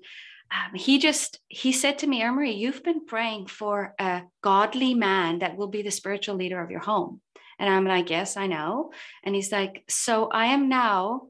um, 0.52 0.76
he 0.76 1.00
just 1.00 1.40
he 1.48 1.72
said 1.72 2.00
to 2.00 2.08
me 2.08 2.22
Emery, 2.22 2.52
you've 2.52 2.84
been 2.84 3.06
praying 3.06 3.48
for 3.48 3.94
a 4.00 4.24
godly 4.42 4.94
man 4.94 5.40
that 5.40 5.58
will 5.58 5.68
be 5.68 5.82
the 5.82 5.92
spiritual 5.92 6.36
leader 6.36 6.62
of 6.62 6.72
your 6.72 6.80
home 6.80 7.22
and 7.60 7.70
I'm 7.70 7.86
like, 7.86 8.10
Yes, 8.10 8.38
I 8.38 8.48
know. 8.48 8.92
And 9.24 9.36
he's 9.36 9.52
like, 9.52 9.84
So 9.90 10.28
I 10.28 10.48
am 10.48 10.70
now 10.70 11.28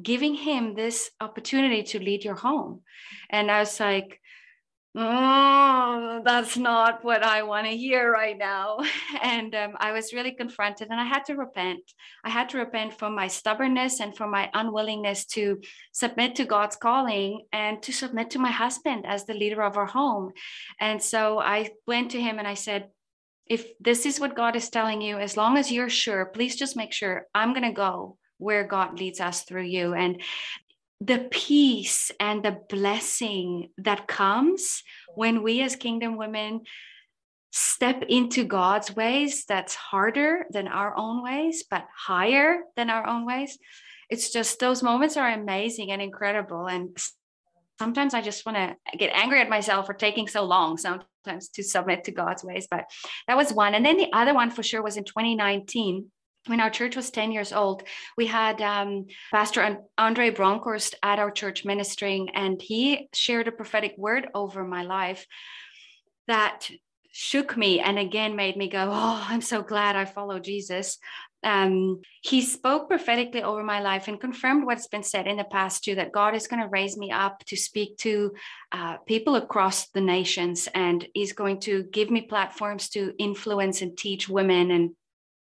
giving 0.00 0.34
him 0.34 0.74
this 0.74 1.10
opportunity 1.20 1.82
to 1.82 1.98
lead 1.98 2.24
your 2.24 2.36
home. 2.36 2.82
And 3.28 3.50
I 3.50 3.60
was 3.60 3.78
like, 3.80 4.20
Oh, 4.96 6.20
that's 6.24 6.56
not 6.56 7.04
what 7.04 7.22
I 7.22 7.44
want 7.44 7.68
to 7.68 7.76
hear 7.76 8.10
right 8.10 8.36
now. 8.36 8.78
And 9.22 9.54
um, 9.54 9.74
I 9.78 9.92
was 9.92 10.12
really 10.12 10.32
confronted 10.32 10.88
and 10.90 11.00
I 11.00 11.04
had 11.04 11.24
to 11.26 11.36
repent. 11.36 11.80
I 12.24 12.30
had 12.30 12.48
to 12.50 12.58
repent 12.58 12.98
for 12.98 13.10
my 13.10 13.28
stubbornness 13.28 14.00
and 14.00 14.16
for 14.16 14.26
my 14.26 14.50
unwillingness 14.54 15.26
to 15.36 15.60
submit 15.92 16.34
to 16.36 16.44
God's 16.44 16.76
calling 16.76 17.46
and 17.52 17.80
to 17.82 17.92
submit 17.92 18.30
to 18.30 18.38
my 18.38 18.50
husband 18.50 19.04
as 19.06 19.26
the 19.26 19.34
leader 19.34 19.62
of 19.62 19.76
our 19.76 19.86
home. 19.86 20.32
And 20.80 21.00
so 21.00 21.38
I 21.38 21.70
went 21.86 22.12
to 22.12 22.20
him 22.20 22.38
and 22.38 22.48
I 22.48 22.54
said, 22.54 22.88
if 23.50 23.76
this 23.80 24.06
is 24.06 24.20
what 24.20 24.36
God 24.36 24.54
is 24.54 24.70
telling 24.70 25.02
you, 25.02 25.18
as 25.18 25.36
long 25.36 25.58
as 25.58 25.72
you're 25.72 25.90
sure, 25.90 26.24
please 26.26 26.54
just 26.54 26.76
make 26.76 26.92
sure 26.92 27.26
I'm 27.34 27.52
going 27.52 27.66
to 27.66 27.72
go 27.72 28.16
where 28.38 28.64
God 28.64 29.00
leads 29.00 29.20
us 29.20 29.42
through 29.42 29.64
you. 29.64 29.92
And 29.92 30.22
the 31.00 31.26
peace 31.32 32.12
and 32.20 32.44
the 32.44 32.60
blessing 32.68 33.70
that 33.78 34.06
comes 34.06 34.84
when 35.16 35.42
we 35.42 35.62
as 35.62 35.74
kingdom 35.74 36.16
women 36.16 36.60
step 37.50 38.04
into 38.08 38.44
God's 38.44 38.94
ways 38.94 39.44
that's 39.48 39.74
harder 39.74 40.46
than 40.50 40.68
our 40.68 40.96
own 40.96 41.20
ways, 41.20 41.64
but 41.68 41.84
higher 42.06 42.60
than 42.76 42.88
our 42.88 43.04
own 43.04 43.26
ways. 43.26 43.58
It's 44.08 44.32
just 44.32 44.60
those 44.60 44.80
moments 44.80 45.16
are 45.16 45.28
amazing 45.28 45.90
and 45.90 46.00
incredible. 46.00 46.68
And 46.68 46.96
sometimes 47.80 48.12
I 48.12 48.20
just 48.20 48.44
want 48.44 48.58
to 48.58 48.96
get 48.98 49.10
angry 49.14 49.40
at 49.40 49.48
myself 49.48 49.86
for 49.86 49.94
taking 49.94 50.28
so 50.28 50.44
long 50.44 50.76
sometimes 50.76 51.48
to 51.54 51.62
submit 51.62 52.04
to 52.04 52.12
God's 52.12 52.44
ways. 52.44 52.68
But 52.70 52.84
that 53.26 53.38
was 53.38 53.54
one. 53.54 53.74
And 53.74 53.86
then 53.86 53.96
the 53.96 54.12
other 54.12 54.34
one 54.34 54.50
for 54.50 54.62
sure 54.62 54.82
was 54.82 54.98
in 54.98 55.04
2019 55.04 56.10
when 56.46 56.60
our 56.60 56.70
church 56.70 56.96
was 56.96 57.10
10 57.10 57.32
years 57.32 57.52
old, 57.52 57.82
we 58.16 58.26
had 58.26 58.62
um, 58.62 59.06
Pastor 59.30 59.78
Andre 59.98 60.30
Bronkhorst 60.30 60.94
at 61.02 61.18
our 61.18 61.30
church 61.30 61.66
ministering, 61.66 62.30
and 62.30 62.60
he 62.62 63.10
shared 63.12 63.46
a 63.46 63.52
prophetic 63.52 63.94
word 63.98 64.28
over 64.34 64.64
my 64.64 64.82
life 64.82 65.26
that 66.28 66.70
shook 67.12 67.58
me 67.58 67.80
and 67.80 67.98
again 67.98 68.36
made 68.36 68.56
me 68.56 68.68
go, 68.68 68.88
Oh, 68.90 69.26
I'm 69.28 69.42
so 69.42 69.62
glad 69.62 69.96
I 69.96 70.06
follow 70.06 70.38
Jesus 70.38 70.98
um, 71.42 72.00
he 72.22 72.42
spoke 72.42 72.88
prophetically 72.88 73.42
over 73.42 73.62
my 73.62 73.80
life 73.80 74.08
and 74.08 74.20
confirmed 74.20 74.66
what's 74.66 74.88
been 74.88 75.02
said 75.02 75.26
in 75.26 75.36
the 75.36 75.44
past 75.44 75.84
too 75.84 75.94
that 75.94 76.12
God 76.12 76.34
is 76.34 76.46
going 76.46 76.62
to 76.62 76.68
raise 76.68 76.96
me 76.96 77.10
up 77.10 77.44
to 77.46 77.56
speak 77.56 77.96
to 77.98 78.32
uh, 78.72 78.98
people 79.06 79.36
across 79.36 79.88
the 79.90 80.00
nations, 80.00 80.68
and 80.74 81.06
He's 81.14 81.32
going 81.32 81.60
to 81.60 81.84
give 81.84 82.10
me 82.10 82.22
platforms 82.22 82.88
to 82.90 83.14
influence 83.18 83.82
and 83.82 83.96
teach 83.96 84.28
women 84.28 84.70
and 84.70 84.90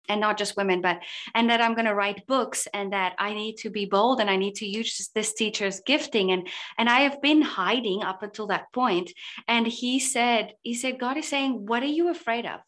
and 0.09 0.20
not 0.20 0.37
just 0.37 0.57
women 0.57 0.81
but 0.81 0.98
and 1.33 1.48
that 1.48 1.61
i'm 1.61 1.74
going 1.74 1.87
to 1.87 1.94
write 1.94 2.26
books 2.26 2.66
and 2.74 2.92
that 2.92 3.14
i 3.20 3.33
need 3.33 3.55
to 3.57 3.70
be 3.70 3.85
bold 3.85 4.20
and 4.20 4.28
i 4.28 4.35
need 4.35 4.57
to 4.57 4.66
use 4.66 5.11
this 5.14 5.33
teacher's 5.33 5.81
gifting. 5.87 6.33
And 6.33 6.48
and 6.76 6.88
i 6.88 7.00
have 7.00 7.22
been 7.22 7.40
hiding 7.40 8.02
up 8.02 8.24
until 8.24 8.48
that 8.48 8.72
point. 8.72 9.12
And 9.46 9.64
he 9.64 10.00
said 10.00 10.55
he 10.62 10.74
said 10.74 10.98
god 10.98 11.18
is 11.18 11.28
saying 11.28 11.66
what 11.66 11.85
are 11.85 11.87
you 11.87 12.11
afraid 12.11 12.46
of 12.46 12.59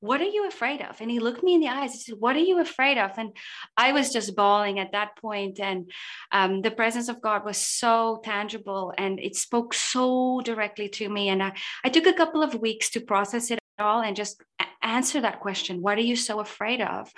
what 0.00 0.20
are 0.20 0.24
you 0.24 0.48
afraid 0.48 0.80
of? 0.80 1.00
And 1.00 1.10
he 1.10 1.20
looked 1.20 1.42
me 1.42 1.54
in 1.54 1.60
the 1.60 1.68
eyes. 1.68 1.92
He 1.92 1.98
said, 1.98 2.14
What 2.18 2.36
are 2.36 2.40
you 2.40 2.60
afraid 2.60 2.98
of? 2.98 3.12
And 3.18 3.36
I 3.76 3.92
was 3.92 4.12
just 4.12 4.34
bawling 4.34 4.78
at 4.78 4.92
that 4.92 5.16
point. 5.16 5.60
And 5.60 5.90
um, 6.32 6.62
the 6.62 6.70
presence 6.70 7.08
of 7.08 7.20
God 7.20 7.44
was 7.44 7.58
so 7.58 8.20
tangible 8.24 8.92
and 8.96 9.20
it 9.20 9.36
spoke 9.36 9.74
so 9.74 10.40
directly 10.42 10.88
to 10.88 11.08
me. 11.08 11.28
And 11.28 11.42
I, 11.42 11.52
I 11.84 11.90
took 11.90 12.06
a 12.06 12.14
couple 12.14 12.42
of 12.42 12.54
weeks 12.54 12.90
to 12.90 13.00
process 13.00 13.50
it 13.50 13.58
all 13.78 14.02
and 14.02 14.16
just 14.16 14.42
answer 14.82 15.20
that 15.20 15.40
question 15.40 15.82
what 15.82 15.98
are 15.98 16.02
you 16.02 16.16
so 16.16 16.40
afraid 16.40 16.80
of 16.80 17.10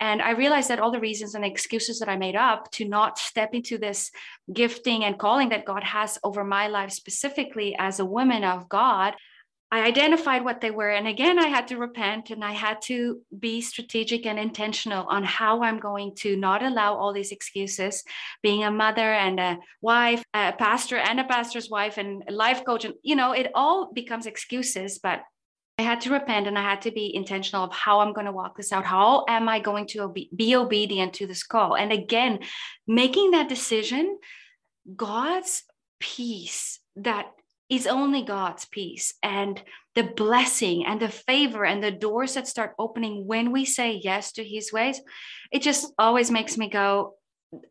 and 0.00 0.20
i 0.20 0.30
realized 0.30 0.68
that 0.68 0.78
all 0.78 0.90
the 0.90 1.00
reasons 1.00 1.34
and 1.34 1.44
excuses 1.44 1.98
that 1.98 2.08
i 2.08 2.16
made 2.16 2.36
up 2.36 2.70
to 2.70 2.86
not 2.86 3.18
step 3.18 3.54
into 3.54 3.78
this 3.78 4.10
gifting 4.52 5.04
and 5.04 5.18
calling 5.18 5.48
that 5.48 5.64
god 5.64 5.82
has 5.82 6.18
over 6.22 6.44
my 6.44 6.68
life 6.68 6.90
specifically 6.90 7.74
as 7.78 8.00
a 8.00 8.04
woman 8.04 8.44
of 8.44 8.68
god 8.68 9.14
I 9.76 9.84
identified 9.84 10.42
what 10.42 10.62
they 10.62 10.70
were. 10.70 10.88
And 10.88 11.06
again, 11.06 11.38
I 11.38 11.48
had 11.48 11.68
to 11.68 11.76
repent 11.76 12.30
and 12.30 12.42
I 12.42 12.52
had 12.52 12.80
to 12.82 13.20
be 13.38 13.60
strategic 13.60 14.24
and 14.24 14.38
intentional 14.38 15.04
on 15.06 15.22
how 15.22 15.62
I'm 15.62 15.78
going 15.78 16.14
to 16.20 16.34
not 16.34 16.62
allow 16.62 16.94
all 16.94 17.12
these 17.12 17.30
excuses. 17.30 18.02
Being 18.42 18.64
a 18.64 18.70
mother 18.70 19.12
and 19.12 19.38
a 19.38 19.58
wife, 19.82 20.24
a 20.32 20.54
pastor 20.58 20.96
and 20.96 21.20
a 21.20 21.24
pastor's 21.24 21.68
wife, 21.68 21.98
and 21.98 22.24
life 22.30 22.64
coach, 22.64 22.86
and 22.86 22.94
you 23.02 23.16
know, 23.16 23.32
it 23.32 23.50
all 23.54 23.92
becomes 23.92 24.24
excuses. 24.24 24.98
But 24.98 25.20
I 25.78 25.82
had 25.82 26.00
to 26.02 26.10
repent 26.10 26.46
and 26.46 26.58
I 26.58 26.62
had 26.62 26.80
to 26.82 26.90
be 26.90 27.14
intentional 27.14 27.64
of 27.64 27.72
how 27.74 28.00
I'm 28.00 28.14
going 28.14 28.24
to 28.24 28.32
walk 28.32 28.56
this 28.56 28.72
out. 28.72 28.86
How 28.86 29.26
am 29.28 29.46
I 29.46 29.60
going 29.60 29.88
to 29.88 30.10
be 30.34 30.56
obedient 30.56 31.12
to 31.14 31.26
this 31.26 31.42
call? 31.42 31.76
And 31.76 31.92
again, 31.92 32.38
making 32.86 33.32
that 33.32 33.50
decision, 33.50 34.18
God's 34.96 35.64
peace 36.00 36.80
that 36.96 37.26
is 37.68 37.86
only 37.86 38.22
God's 38.22 38.64
peace 38.66 39.14
and 39.22 39.60
the 39.94 40.04
blessing 40.04 40.86
and 40.86 41.00
the 41.00 41.08
favor 41.08 41.64
and 41.64 41.82
the 41.82 41.90
doors 41.90 42.34
that 42.34 42.46
start 42.46 42.74
opening 42.78 43.26
when 43.26 43.50
we 43.50 43.64
say 43.64 44.00
yes 44.02 44.32
to 44.32 44.44
his 44.44 44.72
ways. 44.72 45.00
It 45.50 45.62
just 45.62 45.92
always 45.98 46.30
makes 46.30 46.56
me 46.56 46.68
go, 46.68 47.14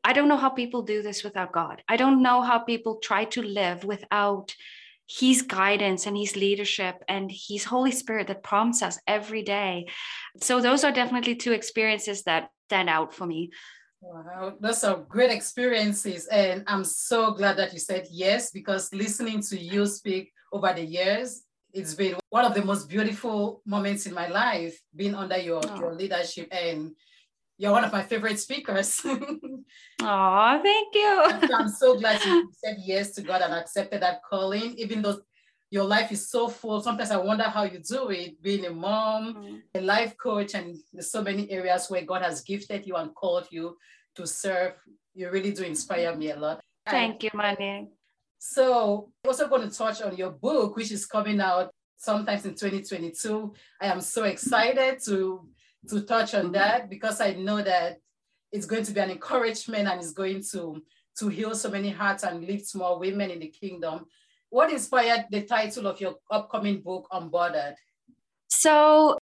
I 0.03 0.13
don't 0.13 0.27
know 0.27 0.37
how 0.37 0.49
people 0.49 0.81
do 0.81 1.01
this 1.01 1.23
without 1.23 1.51
God. 1.51 1.83
I 1.87 1.97
don't 1.97 2.21
know 2.21 2.41
how 2.41 2.59
people 2.59 2.97
try 2.97 3.25
to 3.25 3.41
live 3.41 3.83
without 3.83 4.55
his 5.07 5.43
guidance 5.43 6.07
and 6.07 6.17
his 6.17 6.35
leadership 6.35 7.03
and 7.07 7.31
his 7.31 7.63
Holy 7.63 7.91
Spirit 7.91 8.27
that 8.27 8.43
prompts 8.43 8.81
us 8.81 8.99
every 9.05 9.43
day. 9.43 9.87
So, 10.41 10.61
those 10.61 10.83
are 10.83 10.91
definitely 10.91 11.35
two 11.35 11.51
experiences 11.51 12.23
that 12.23 12.49
stand 12.67 12.89
out 12.89 13.13
for 13.13 13.27
me. 13.27 13.51
Wow, 14.07 14.53
those 14.59 14.83
are 14.83 14.97
great 15.09 15.31
experiences. 15.31 16.27
And 16.27 16.63
I'm 16.67 16.83
so 16.83 17.31
glad 17.31 17.57
that 17.57 17.73
you 17.73 17.79
said 17.79 18.07
yes, 18.11 18.51
because 18.51 18.93
listening 18.93 19.41
to 19.49 19.59
you 19.59 19.87
speak 19.87 20.31
over 20.53 20.71
the 20.73 20.85
years, 20.85 21.41
it's 21.73 21.95
been 21.95 22.15
one 22.29 22.45
of 22.45 22.53
the 22.53 22.63
most 22.63 22.87
beautiful 22.87 23.61
moments 23.65 24.05
in 24.05 24.13
my 24.13 24.27
life, 24.27 24.79
being 24.95 25.15
under 25.15 25.37
your, 25.37 25.59
oh. 25.65 25.79
your 25.79 25.95
leadership. 25.95 26.47
And 26.51 26.91
you're 27.57 27.71
one 27.71 27.83
of 27.83 27.91
my 27.91 28.03
favorite 28.03 28.39
speakers. 28.39 29.01
Oh, 30.01 30.59
thank 30.61 30.93
you. 30.93 31.49
I'm 31.55 31.69
so 31.69 31.97
glad 31.97 32.23
you 32.23 32.51
said 32.63 32.77
yes 32.83 33.11
to 33.11 33.21
God 33.23 33.41
and 33.41 33.53
accepted 33.53 34.01
that 34.03 34.21
calling, 34.29 34.75
even 34.77 35.01
though 35.01 35.19
your 35.71 35.83
life 35.83 36.11
is 36.11 36.29
so 36.29 36.47
full. 36.47 36.81
Sometimes 36.81 37.11
I 37.11 37.17
wonder 37.17 37.43
how 37.43 37.63
you 37.63 37.79
do 37.79 38.09
it, 38.09 38.41
being 38.41 38.65
a 38.65 38.71
mom, 38.71 39.35
mm-hmm. 39.35 39.55
a 39.75 39.81
life 39.81 40.15
coach, 40.17 40.53
and 40.53 40.77
there's 40.93 41.11
so 41.11 41.21
many 41.21 41.49
areas 41.51 41.89
where 41.89 42.03
God 42.03 42.21
has 42.21 42.41
gifted 42.41 42.85
you 42.85 42.95
and 42.95 43.13
called 43.13 43.47
you 43.51 43.77
to 44.15 44.27
serve. 44.27 44.73
You 45.13 45.29
really 45.31 45.51
do 45.51 45.63
inspire 45.63 46.15
me 46.15 46.31
a 46.31 46.37
lot. 46.37 46.61
Thank 46.87 47.23
you, 47.23 47.31
Mani. 47.33 47.89
So, 48.37 49.09
I'm 49.23 49.29
also 49.29 49.47
going 49.47 49.67
to 49.67 49.75
touch 49.75 50.01
on 50.01 50.15
your 50.15 50.31
book, 50.31 50.75
which 50.75 50.91
is 50.91 51.05
coming 51.05 51.41
out 51.41 51.71
sometimes 51.97 52.45
in 52.45 52.51
2022. 52.51 53.53
I 53.81 53.87
am 53.87 54.01
so 54.01 54.23
excited 54.23 54.99
to 55.05 55.47
to 55.89 56.01
touch 56.01 56.33
on 56.33 56.51
that 56.51 56.89
because 56.89 57.21
I 57.21 57.33
know 57.33 57.61
that 57.61 57.99
it's 58.51 58.65
going 58.65 58.83
to 58.83 58.91
be 58.91 58.99
an 58.99 59.11
encouragement 59.11 59.87
and 59.87 59.99
it's 59.99 60.13
going 60.13 60.43
to 60.51 60.81
to 61.19 61.27
heal 61.29 61.55
so 61.55 61.69
many 61.69 61.89
hearts 61.89 62.23
and 62.23 62.45
lift 62.45 62.75
more 62.75 62.99
women 62.99 63.31
in 63.31 63.39
the 63.39 63.47
kingdom. 63.47 64.05
What 64.49 64.71
inspired 64.71 65.25
the 65.31 65.43
title 65.43 65.87
of 65.87 65.99
your 65.99 66.15
upcoming 66.31 66.81
book, 66.81 67.07
Unbothered? 67.11 67.75
So, 68.47 69.17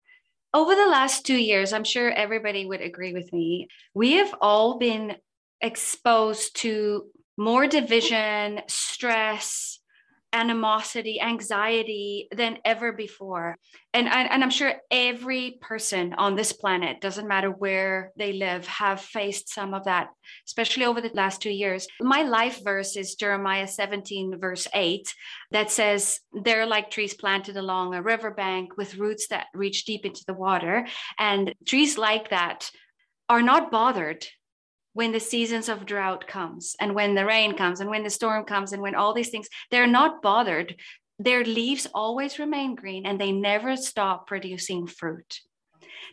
over 0.52 0.74
the 0.74 0.86
last 0.86 1.24
two 1.26 1.36
years, 1.36 1.72
I'm 1.72 1.84
sure 1.84 2.10
everybody 2.10 2.66
would 2.66 2.80
agree 2.80 3.12
with 3.12 3.32
me, 3.32 3.68
we 3.94 4.14
have 4.14 4.34
all 4.40 4.78
been 4.78 5.16
exposed 5.60 6.56
to 6.56 7.06
more 7.36 7.66
division, 7.66 8.60
stress, 8.66 9.79
animosity, 10.32 11.20
anxiety 11.20 12.28
than 12.34 12.58
ever 12.64 12.92
before. 12.92 13.56
And, 13.92 14.08
and 14.08 14.42
I'm 14.42 14.50
sure 14.50 14.74
every 14.90 15.58
person 15.60 16.14
on 16.14 16.36
this 16.36 16.52
planet, 16.52 17.00
doesn't 17.00 17.26
matter 17.26 17.50
where 17.50 18.12
they 18.16 18.32
live, 18.32 18.66
have 18.66 19.00
faced 19.00 19.52
some 19.52 19.74
of 19.74 19.84
that, 19.84 20.08
especially 20.46 20.84
over 20.84 21.00
the 21.00 21.10
last 21.14 21.42
two 21.42 21.50
years. 21.50 21.86
My 22.00 22.22
life 22.22 22.62
verse 22.62 22.96
is 22.96 23.16
Jeremiah 23.16 23.66
17, 23.66 24.38
verse 24.38 24.68
8, 24.72 25.12
that 25.50 25.70
says, 25.70 26.20
They're 26.32 26.66
like 26.66 26.90
trees 26.90 27.14
planted 27.14 27.56
along 27.56 27.94
a 27.94 28.02
riverbank 28.02 28.76
with 28.76 28.96
roots 28.96 29.28
that 29.28 29.46
reach 29.54 29.84
deep 29.84 30.04
into 30.04 30.24
the 30.26 30.34
water. 30.34 30.86
And 31.18 31.54
trees 31.66 31.98
like 31.98 32.30
that 32.30 32.70
are 33.28 33.42
not 33.42 33.70
bothered 33.70 34.26
when 34.92 35.12
the 35.12 35.20
seasons 35.20 35.68
of 35.68 35.86
drought 35.86 36.26
comes 36.26 36.74
and 36.80 36.94
when 36.94 37.14
the 37.14 37.24
rain 37.24 37.56
comes 37.56 37.80
and 37.80 37.90
when 37.90 38.02
the 38.02 38.10
storm 38.10 38.44
comes 38.44 38.72
and 38.72 38.82
when 38.82 38.94
all 38.94 39.14
these 39.14 39.30
things 39.30 39.48
they're 39.70 39.86
not 39.86 40.22
bothered. 40.22 40.76
Their 41.18 41.44
leaves 41.44 41.86
always 41.92 42.38
remain 42.38 42.74
green 42.74 43.04
and 43.04 43.20
they 43.20 43.30
never 43.30 43.76
stop 43.76 44.26
producing 44.26 44.86
fruit. 44.86 45.40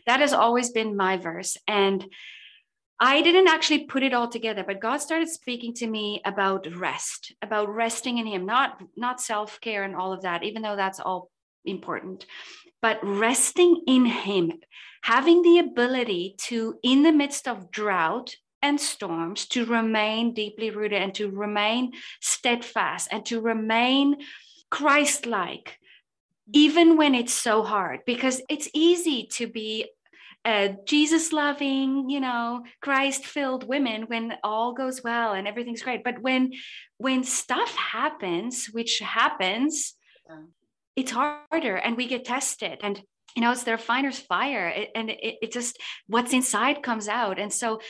That 0.06 0.20
has 0.20 0.34
always 0.34 0.70
been 0.70 0.96
my 0.96 1.16
verse. 1.16 1.56
And 1.66 2.06
I 3.00 3.22
didn't 3.22 3.48
actually 3.48 3.84
put 3.84 4.02
it 4.02 4.12
all 4.12 4.28
together, 4.28 4.64
but 4.66 4.80
God 4.80 4.98
started 4.98 5.28
speaking 5.28 5.72
to 5.74 5.86
me 5.86 6.20
about 6.24 6.66
rest, 6.76 7.32
about 7.42 7.68
resting 7.72 8.18
in 8.18 8.26
Him, 8.26 8.44
not 8.44 8.82
not 8.96 9.20
self 9.20 9.60
care 9.60 9.84
and 9.84 9.94
all 9.94 10.12
of 10.12 10.22
that, 10.22 10.42
even 10.42 10.62
though 10.62 10.76
that's 10.76 10.98
all 10.98 11.30
important, 11.64 12.26
but 12.82 12.98
resting 13.02 13.84
in 13.86 14.04
Him, 14.04 14.52
having 15.02 15.42
the 15.42 15.58
ability 15.58 16.34
to, 16.48 16.74
in 16.82 17.04
the 17.04 17.12
midst 17.12 17.46
of 17.46 17.70
drought, 17.70 18.34
and 18.62 18.80
storms 18.80 19.46
to 19.48 19.64
remain 19.64 20.34
deeply 20.34 20.70
rooted 20.70 21.00
and 21.00 21.14
to 21.14 21.30
remain 21.30 21.92
steadfast 22.20 23.08
and 23.12 23.24
to 23.26 23.40
remain 23.40 24.16
Christ 24.70 25.26
like, 25.26 25.78
even 26.52 26.96
when 26.96 27.14
it's 27.14 27.32
so 27.32 27.62
hard, 27.62 28.00
because 28.06 28.42
it's 28.48 28.68
easy 28.74 29.28
to 29.32 29.46
be 29.46 29.86
uh, 30.44 30.68
a 30.70 30.76
Jesus 30.86 31.32
loving, 31.32 32.08
you 32.08 32.20
know, 32.20 32.62
Christ 32.80 33.26
filled 33.26 33.68
women 33.68 34.02
when 34.02 34.34
all 34.42 34.72
goes 34.72 35.02
well 35.02 35.32
and 35.34 35.46
everything's 35.46 35.82
great. 35.82 36.04
But 36.04 36.22
when 36.22 36.52
when 36.96 37.24
stuff 37.24 37.74
happens, 37.76 38.66
which 38.66 39.00
happens, 39.00 39.94
yeah. 40.28 40.42
it's 40.96 41.10
harder 41.10 41.76
and 41.76 41.96
we 41.96 42.06
get 42.06 42.24
tested. 42.24 42.80
And 42.82 43.02
you 43.36 43.42
know, 43.42 43.52
it's 43.52 43.64
the 43.64 43.72
refiner's 43.72 44.18
fire. 44.18 44.68
It, 44.68 44.90
and 44.94 45.10
it, 45.10 45.36
it 45.42 45.52
just 45.52 45.78
what's 46.06 46.32
inside 46.32 46.82
comes 46.82 47.08
out. 47.08 47.38
And 47.38 47.52
so 47.52 47.80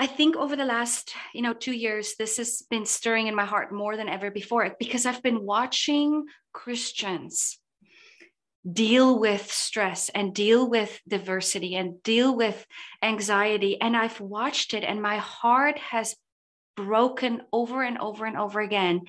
I 0.00 0.06
think 0.06 0.36
over 0.36 0.54
the 0.54 0.64
last, 0.64 1.12
you 1.34 1.42
know, 1.42 1.52
two 1.52 1.72
years, 1.72 2.14
this 2.16 2.36
has 2.36 2.62
been 2.70 2.86
stirring 2.86 3.26
in 3.26 3.34
my 3.34 3.44
heart 3.44 3.72
more 3.72 3.96
than 3.96 4.08
ever 4.08 4.30
before 4.30 4.76
because 4.78 5.04
I've 5.06 5.22
been 5.24 5.44
watching 5.44 6.26
Christians 6.52 7.58
deal 8.70 9.18
with 9.18 9.50
stress 9.50 10.08
and 10.10 10.32
deal 10.32 10.70
with 10.70 11.00
diversity 11.08 11.74
and 11.74 12.00
deal 12.04 12.36
with 12.36 12.64
anxiety. 13.02 13.80
And 13.80 13.96
I've 13.96 14.20
watched 14.20 14.72
it, 14.72 14.84
and 14.84 15.02
my 15.02 15.16
heart 15.16 15.78
has 15.78 16.14
broken 16.76 17.42
over 17.52 17.82
and 17.82 17.98
over 17.98 18.24
and 18.24 18.36
over 18.36 18.60
again 18.60 19.00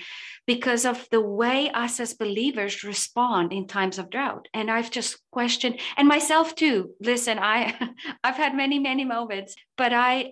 because 0.47 0.85
of 0.85 1.07
the 1.11 1.21
way 1.21 1.69
us 1.69 1.99
as 1.99 2.15
believers 2.15 2.83
respond 2.83 3.53
in 3.53 3.67
times 3.67 3.99
of 3.99 4.09
drought 4.09 4.47
and 4.55 4.71
i've 4.71 4.89
just 4.89 5.19
questioned 5.31 5.79
and 5.95 6.07
myself 6.07 6.55
too 6.55 6.89
listen 6.99 7.37
i 7.37 7.71
i've 8.23 8.37
had 8.37 8.55
many 8.55 8.79
many 8.79 9.05
moments 9.05 9.53
but 9.77 9.93
i 9.93 10.31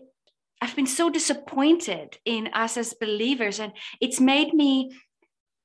I've 0.62 0.76
been 0.76 0.88
so 0.88 1.10
disappointed 1.10 2.17
in 2.26 2.50
us 2.54 2.78
as 2.78 2.93
believers, 2.93 3.60
and 3.60 3.74
it's 4.02 4.20
made 4.20 4.54
me 4.54 4.91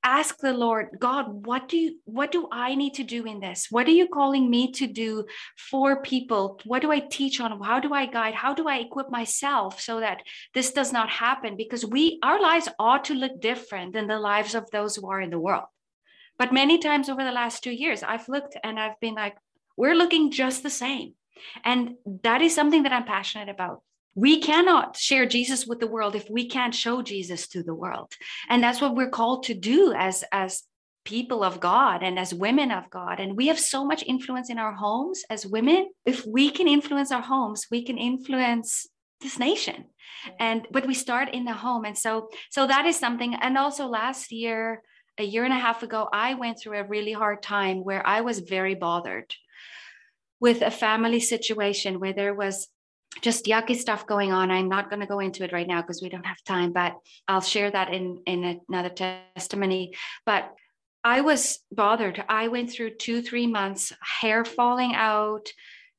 ask 0.05 0.39
the 0.39 0.53
Lord, 0.53 0.97
God, 0.99 1.47
what 1.47 1.69
do 1.69 1.77
you, 1.77 2.01
what 2.05 2.33
do 2.33 2.49
I 2.51 2.75
need 2.75 2.95
to 2.95 3.05
do 3.05 3.25
in 3.25 3.41
this? 3.41 3.69
What 3.71 3.87
are 3.87 3.93
you 3.93 4.09
calling 4.09 4.51
me 4.51 4.73
to 4.73 4.87
do 4.87 5.25
for 5.71 6.03
people? 6.03 6.61
What 6.65 6.83
do 6.83 6.91
I 6.91 6.99
teach 6.99 7.41
on? 7.41 7.63
How 7.63 7.79
do 7.79 7.95
I 7.95 8.07
guide? 8.07 8.35
How 8.35 8.53
do 8.53 8.69
I 8.69 8.79
equip 8.79 9.11
myself 9.11 9.81
so 9.81 10.01
that 10.01 10.23
this 10.55 10.73
does 10.73 10.93
not 10.93 11.09
happen? 11.09 11.57
Because 11.57 11.87
we 11.87 12.19
our 12.23 12.41
lives 12.43 12.69
ought 12.79 13.05
to 13.05 13.15
look 13.15 13.41
different 13.41 13.93
than 13.93 14.09
the 14.09 14.19
lives 14.19 14.55
of 14.55 14.71
those 14.71 14.97
who 14.97 15.09
are 15.09 15.21
in 15.21 15.31
the 15.31 15.39
world. 15.39 15.67
But 16.37 16.53
many 16.53 16.79
times 16.79 17.09
over 17.09 17.23
the 17.23 17.31
last 17.31 17.63
two 17.63 17.73
years, 17.73 18.03
I've 18.03 18.29
looked 18.29 18.57
and 18.65 18.81
I've 18.81 18.99
been 19.01 19.15
like, 19.15 19.37
we're 19.77 19.95
looking 19.95 20.33
just 20.33 20.63
the 20.63 20.71
same. 20.71 21.15
And 21.65 21.95
that 22.23 22.43
is 22.43 22.55
something 22.55 22.83
that 22.83 22.93
I'm 22.93 23.05
passionate 23.05 23.49
about 23.49 23.83
we 24.15 24.41
cannot 24.41 24.97
share 24.97 25.27
Jesus 25.27 25.67
with 25.67 25.81
the 25.81 25.87
world 25.87 26.15
if 26.15 26.29
we 26.31 26.49
can't 26.49 26.75
show 26.75 27.03
Jesus 27.03 27.49
to 27.49 27.63
the 27.63 27.75
world. 27.75 28.13
And 28.49 28.63
that's 28.63 28.81
what 28.81 28.95
we're 28.95 29.11
called 29.11 29.45
to 29.45 29.55
do 29.55 29.93
as, 29.97 30.25
as 30.33 30.63
people 31.05 31.43
of 31.43 31.61
God 31.61 32.03
and 32.03 32.19
as 32.19 32.35
women 32.35 32.71
of 32.71 32.89
God. 32.91 33.21
And 33.21 33.37
we 33.37 33.49
have 33.49 33.59
so 33.59 33.85
much 33.85 34.05
influence 34.05 34.51
in 34.51 34.59
our 34.59 34.75
homes 34.75 35.25
as 35.31 35.47
women. 35.47 35.91
If 36.05 36.27
we 36.27 36.51
can 36.51 36.69
influence 36.69 37.11
our 37.11 37.23
homes, 37.23 37.67
we 37.71 37.85
can 37.85 37.99
influence 37.99 38.87
this 39.21 39.39
nation. 39.39 39.87
And 40.39 40.67
but 40.71 40.87
we 40.87 40.95
start 40.95 41.35
in 41.35 41.45
the 41.45 41.53
home. 41.53 41.85
And 41.85 41.97
so 41.97 42.29
so 42.51 42.67
that 42.67 42.87
is 42.87 42.99
something. 42.99 43.35
And 43.35 43.59
also 43.59 43.87
last 43.87 44.31
year, 44.31 44.83
a 45.19 45.25
year 45.25 45.45
and 45.45 45.53
a 45.53 45.59
half 45.59 45.83
ago, 45.83 46.09
I 46.13 46.35
went 46.35 46.59
through 46.61 46.79
a 46.79 46.87
really 46.87 47.13
hard 47.13 47.43
time 47.43 47.79
where 47.85 48.07
I 48.07 48.21
was 48.21 48.39
very 48.41 48.75
bothered 48.75 49.35
with 50.41 50.63
a 50.63 50.71
family 50.71 51.21
situation 51.21 52.01
where 52.01 52.13
there 52.13 52.35
was 52.35 52.69
just 53.21 53.47
yucky 53.47 53.77
stuff 53.77 54.07
going 54.07 54.33
on. 54.33 54.51
I'm 54.51 54.69
not 54.69 54.89
going 54.89 55.01
to 55.01 55.07
go 55.07 55.21
into 55.21 55.45
it 55.45 55.53
right 55.53 55.67
now 55.67 55.83
because 55.83 56.01
we 56.03 56.09
don't 56.09 56.27
have 56.27 56.43
time, 56.45 56.73
but 56.73 56.97
I'll 57.29 57.41
share 57.41 57.71
that 57.71 57.93
in, 57.93 58.23
in 58.27 58.61
another 58.69 58.89
testimony. 58.89 59.95
But 60.25 60.55
I 61.05 61.21
was 61.21 61.59
bothered. 61.71 62.25
I 62.29 62.49
went 62.49 62.71
through 62.71 62.97
two, 62.97 63.23
three 63.23 63.47
months, 63.47 63.93
hair 64.01 64.45
falling 64.45 64.95
out, 64.95 65.49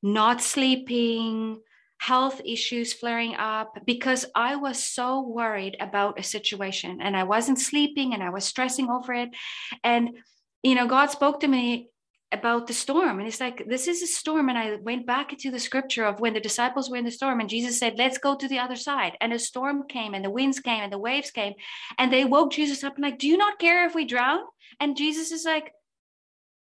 not 0.02 0.42
sleeping, 0.42 1.60
health 2.00 2.42
issues 2.44 2.92
flaring 2.92 3.36
up 3.36 3.78
because 3.86 4.26
I 4.36 4.58
was 4.58 4.84
so 4.84 5.22
worried 5.22 5.78
about 5.80 6.20
a 6.20 6.24
situation 6.24 7.00
and 7.02 7.16
I 7.16 7.24
wasn't 7.24 7.60
sleeping 7.60 8.14
and 8.14 8.22
I 8.22 8.30
was 8.30 8.44
stressing 8.44 8.90
over 8.90 9.14
it. 9.14 9.30
And, 9.86 10.18
you 10.64 10.76
know, 10.76 10.88
God 10.88 11.12
spoke 11.12 11.40
to 11.42 11.48
me 11.48 11.90
about 12.34 12.68
the 12.68 12.74
storm. 12.74 13.20
And 13.20 13.28
it's 13.28 13.40
like, 13.40 13.66
this 13.68 13.88
is 13.88 14.02
a 14.02 14.08
storm. 14.08 14.50
And 14.50 14.58
I 14.58 14.76
went 14.76 15.06
back 15.06 15.32
into 15.32 15.52
the 15.52 15.60
scripture 15.60 16.06
of 16.06 16.20
when 16.20 16.34
the 16.34 16.40
disciples 16.40 16.90
were 16.90 16.98
in 16.98 17.06
the 17.06 17.12
storm 17.12 17.40
and 17.40 17.50
Jesus 17.50 17.78
said, 17.80 17.98
let's 17.98 18.18
go 18.18 18.36
to 18.36 18.48
the 18.48 18.60
other 18.60 18.76
side. 18.76 19.18
And 19.22 19.34
a 19.34 19.40
storm 19.40 19.88
came 19.88 20.14
and 20.14 20.26
the 20.26 20.30
winds 20.30 20.60
came 20.60 20.82
and 20.82 20.92
the 20.92 20.98
waves 20.98 21.32
came. 21.32 21.54
And 21.98 22.12
they 22.12 22.26
woke 22.26 22.52
Jesus 22.52 22.84
up 22.84 22.96
and 22.96 23.04
like, 23.04 23.20
do 23.20 23.28
you 23.28 23.38
not 23.38 23.60
care 23.60 23.86
if 23.86 23.96
we 23.96 24.06
drown? 24.06 24.40
And 24.80 24.98
Jesus 24.98 25.32
is 25.32 25.46
like, 25.46 25.72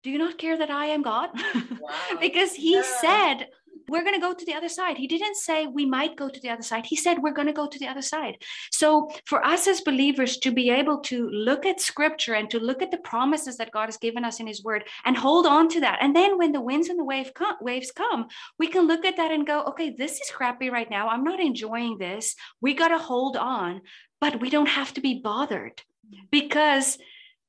do 0.02 0.10
you 0.10 0.18
not 0.18 0.38
care 0.38 0.56
that 0.56 0.70
I 0.70 0.86
am 0.86 1.02
God? 1.02 1.30
Wow. 1.80 2.18
because 2.20 2.54
he 2.54 2.74
yeah. 2.74 2.82
said, 3.00 3.48
we're 3.88 4.02
going 4.02 4.14
to 4.14 4.20
go 4.20 4.34
to 4.34 4.44
the 4.44 4.54
other 4.54 4.68
side. 4.68 4.96
He 4.96 5.06
didn't 5.06 5.36
say 5.36 5.66
we 5.66 5.86
might 5.86 6.16
go 6.16 6.28
to 6.28 6.40
the 6.40 6.50
other 6.50 6.62
side. 6.62 6.86
He 6.86 6.96
said 6.96 7.22
we're 7.22 7.32
going 7.32 7.46
to 7.46 7.52
go 7.52 7.66
to 7.66 7.78
the 7.78 7.86
other 7.86 8.02
side. 8.02 8.36
So, 8.70 9.10
for 9.26 9.44
us 9.44 9.66
as 9.66 9.80
believers 9.80 10.38
to 10.38 10.50
be 10.50 10.70
able 10.70 10.98
to 11.00 11.28
look 11.30 11.66
at 11.66 11.80
scripture 11.80 12.34
and 12.34 12.50
to 12.50 12.58
look 12.58 12.82
at 12.82 12.90
the 12.90 12.98
promises 12.98 13.56
that 13.56 13.72
God 13.72 13.86
has 13.86 13.96
given 13.96 14.24
us 14.24 14.40
in 14.40 14.46
his 14.46 14.62
word 14.62 14.84
and 15.04 15.16
hold 15.16 15.46
on 15.46 15.68
to 15.70 15.80
that. 15.80 15.98
And 16.00 16.14
then 16.14 16.38
when 16.38 16.52
the 16.52 16.60
winds 16.60 16.88
and 16.88 16.98
the 16.98 17.04
wave 17.04 17.32
waves 17.60 17.90
come, 17.90 18.28
we 18.58 18.68
can 18.68 18.86
look 18.86 19.04
at 19.04 19.16
that 19.16 19.30
and 19.30 19.46
go, 19.46 19.62
okay, 19.64 19.90
this 19.90 20.20
is 20.20 20.30
crappy 20.30 20.70
right 20.70 20.90
now. 20.90 21.08
I'm 21.08 21.24
not 21.24 21.40
enjoying 21.40 21.98
this. 21.98 22.34
We 22.60 22.74
got 22.74 22.88
to 22.88 22.98
hold 22.98 23.36
on, 23.36 23.82
but 24.20 24.40
we 24.40 24.50
don't 24.50 24.68
have 24.68 24.92
to 24.94 25.00
be 25.00 25.20
bothered 25.20 25.82
because 26.30 26.98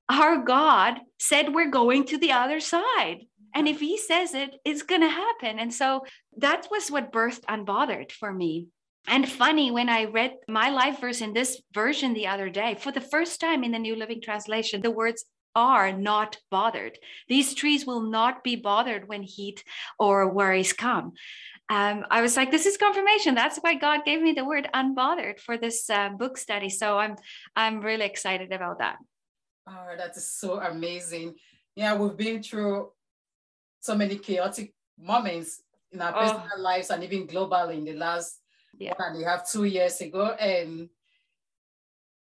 our 0.09 0.37
God 0.43 0.99
said 1.19 1.53
we're 1.53 1.69
going 1.69 2.05
to 2.05 2.17
the 2.17 2.31
other 2.31 2.59
side. 2.59 3.25
And 3.55 3.67
if 3.67 3.79
he 3.79 3.97
says 3.97 4.33
it, 4.33 4.55
it's 4.65 4.83
going 4.83 5.01
to 5.01 5.09
happen. 5.09 5.59
And 5.59 5.73
so 5.73 6.05
that 6.37 6.67
was 6.71 6.89
what 6.89 7.11
birthed 7.11 7.41
Unbothered 7.45 8.11
for 8.11 8.31
me. 8.31 8.67
And 9.07 9.27
funny, 9.27 9.71
when 9.71 9.89
I 9.89 10.05
read 10.05 10.35
my 10.47 10.69
life 10.69 11.01
verse 11.01 11.21
in 11.21 11.33
this 11.33 11.61
version 11.73 12.13
the 12.13 12.27
other 12.27 12.49
day, 12.49 12.75
for 12.75 12.91
the 12.91 13.01
first 13.01 13.39
time 13.39 13.63
in 13.63 13.71
the 13.71 13.79
New 13.79 13.95
Living 13.95 14.21
Translation, 14.21 14.81
the 14.81 14.91
words 14.91 15.25
are 15.55 15.91
not 15.91 16.37
bothered. 16.51 16.97
These 17.27 17.55
trees 17.55 17.85
will 17.85 18.01
not 18.01 18.43
be 18.43 18.55
bothered 18.55 19.07
when 19.07 19.23
heat 19.23 19.63
or 19.97 20.31
worries 20.31 20.73
come. 20.73 21.13
Um, 21.69 22.05
I 22.09 22.21
was 22.21 22.35
like, 22.35 22.51
this 22.51 22.65
is 22.65 22.77
confirmation. 22.77 23.35
That's 23.35 23.57
why 23.57 23.75
God 23.75 24.05
gave 24.05 24.21
me 24.21 24.33
the 24.33 24.45
word 24.45 24.69
unbothered 24.73 25.39
for 25.39 25.57
this 25.57 25.89
uh, 25.89 26.09
book 26.09 26.37
study. 26.37 26.69
So 26.69 26.97
I'm 26.97 27.15
I'm 27.55 27.81
really 27.81 28.05
excited 28.05 28.51
about 28.51 28.79
that. 28.79 28.97
Oh, 29.67 29.93
that 29.97 30.17
is 30.17 30.33
so 30.33 30.59
amazing. 30.59 31.35
Yeah, 31.75 31.95
we've 31.95 32.17
been 32.17 32.41
through 32.41 32.91
so 33.79 33.95
many 33.95 34.17
chaotic 34.17 34.73
moments 34.97 35.61
in 35.91 36.01
our 36.01 36.15
oh. 36.15 36.19
personal 36.19 36.61
lives 36.61 36.89
and 36.89 37.03
even 37.03 37.27
globally 37.27 37.77
in 37.77 37.85
the 37.85 37.93
last 37.93 38.41
yeah. 38.77 38.93
one 38.97 39.15
and 39.15 39.23
a 39.23 39.29
half, 39.29 39.49
two 39.49 39.63
years 39.63 39.99
ago. 40.01 40.35
And 40.39 40.89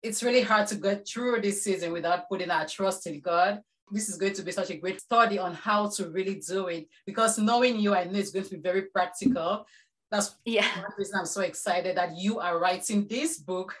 it's 0.01 0.23
really 0.23 0.41
hard 0.41 0.67
to 0.67 0.75
get 0.75 1.07
through 1.07 1.41
this 1.41 1.63
season 1.63 1.93
without 1.93 2.27
putting 2.27 2.51
our 2.51 2.67
trust 2.67 3.07
in 3.07 3.21
God. 3.21 3.61
This 3.91 4.09
is 4.09 4.17
going 4.17 4.33
to 4.33 4.41
be 4.41 4.51
such 4.51 4.69
a 4.69 4.77
great 4.77 4.99
study 5.01 5.37
on 5.37 5.53
how 5.53 5.87
to 5.89 6.09
really 6.09 6.41
do 6.45 6.67
it 6.67 6.87
because 7.05 7.37
knowing 7.37 7.79
you, 7.79 7.93
I 7.93 8.05
know 8.05 8.19
it's 8.19 8.31
going 8.31 8.45
to 8.45 8.55
be 8.55 8.61
very 8.61 8.83
practical. 8.83 9.65
That's 10.09 10.35
yeah. 10.45 10.67
one 10.81 10.91
reason 10.97 11.19
I'm 11.19 11.25
so 11.25 11.41
excited 11.41 11.97
that 11.97 12.17
you 12.17 12.39
are 12.39 12.59
writing 12.59 13.07
this 13.07 13.39
book. 13.39 13.75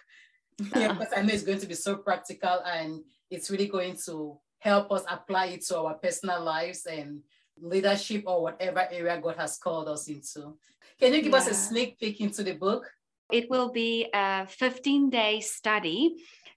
Uh-huh. 0.61 0.79
Yeah, 0.79 0.93
because 0.93 1.13
I 1.17 1.21
know 1.23 1.33
it's 1.33 1.43
going 1.43 1.59
to 1.59 1.67
be 1.67 1.73
so 1.73 1.95
practical 1.95 2.61
and 2.63 3.01
it's 3.31 3.49
really 3.49 3.67
going 3.67 3.97
to 4.05 4.37
help 4.59 4.91
us 4.91 5.03
apply 5.09 5.47
it 5.47 5.65
to 5.65 5.79
our 5.79 5.95
personal 5.95 6.43
lives 6.43 6.85
and 6.85 7.21
leadership 7.61 8.23
or 8.25 8.43
whatever 8.43 8.87
area 8.91 9.19
God 9.21 9.37
has 9.37 9.57
called 9.57 9.87
us 9.87 10.07
into. 10.07 10.57
Can 10.99 11.13
you 11.13 11.21
give 11.21 11.31
yeah. 11.31 11.37
us 11.37 11.47
a 11.47 11.53
sneak 11.53 11.99
peek 11.99 12.21
into 12.21 12.43
the 12.43 12.53
book? 12.53 12.89
It 13.31 13.49
will 13.49 13.71
be 13.71 14.09
a 14.13 14.47
15 14.47 15.09
day 15.09 15.39
study. 15.39 16.15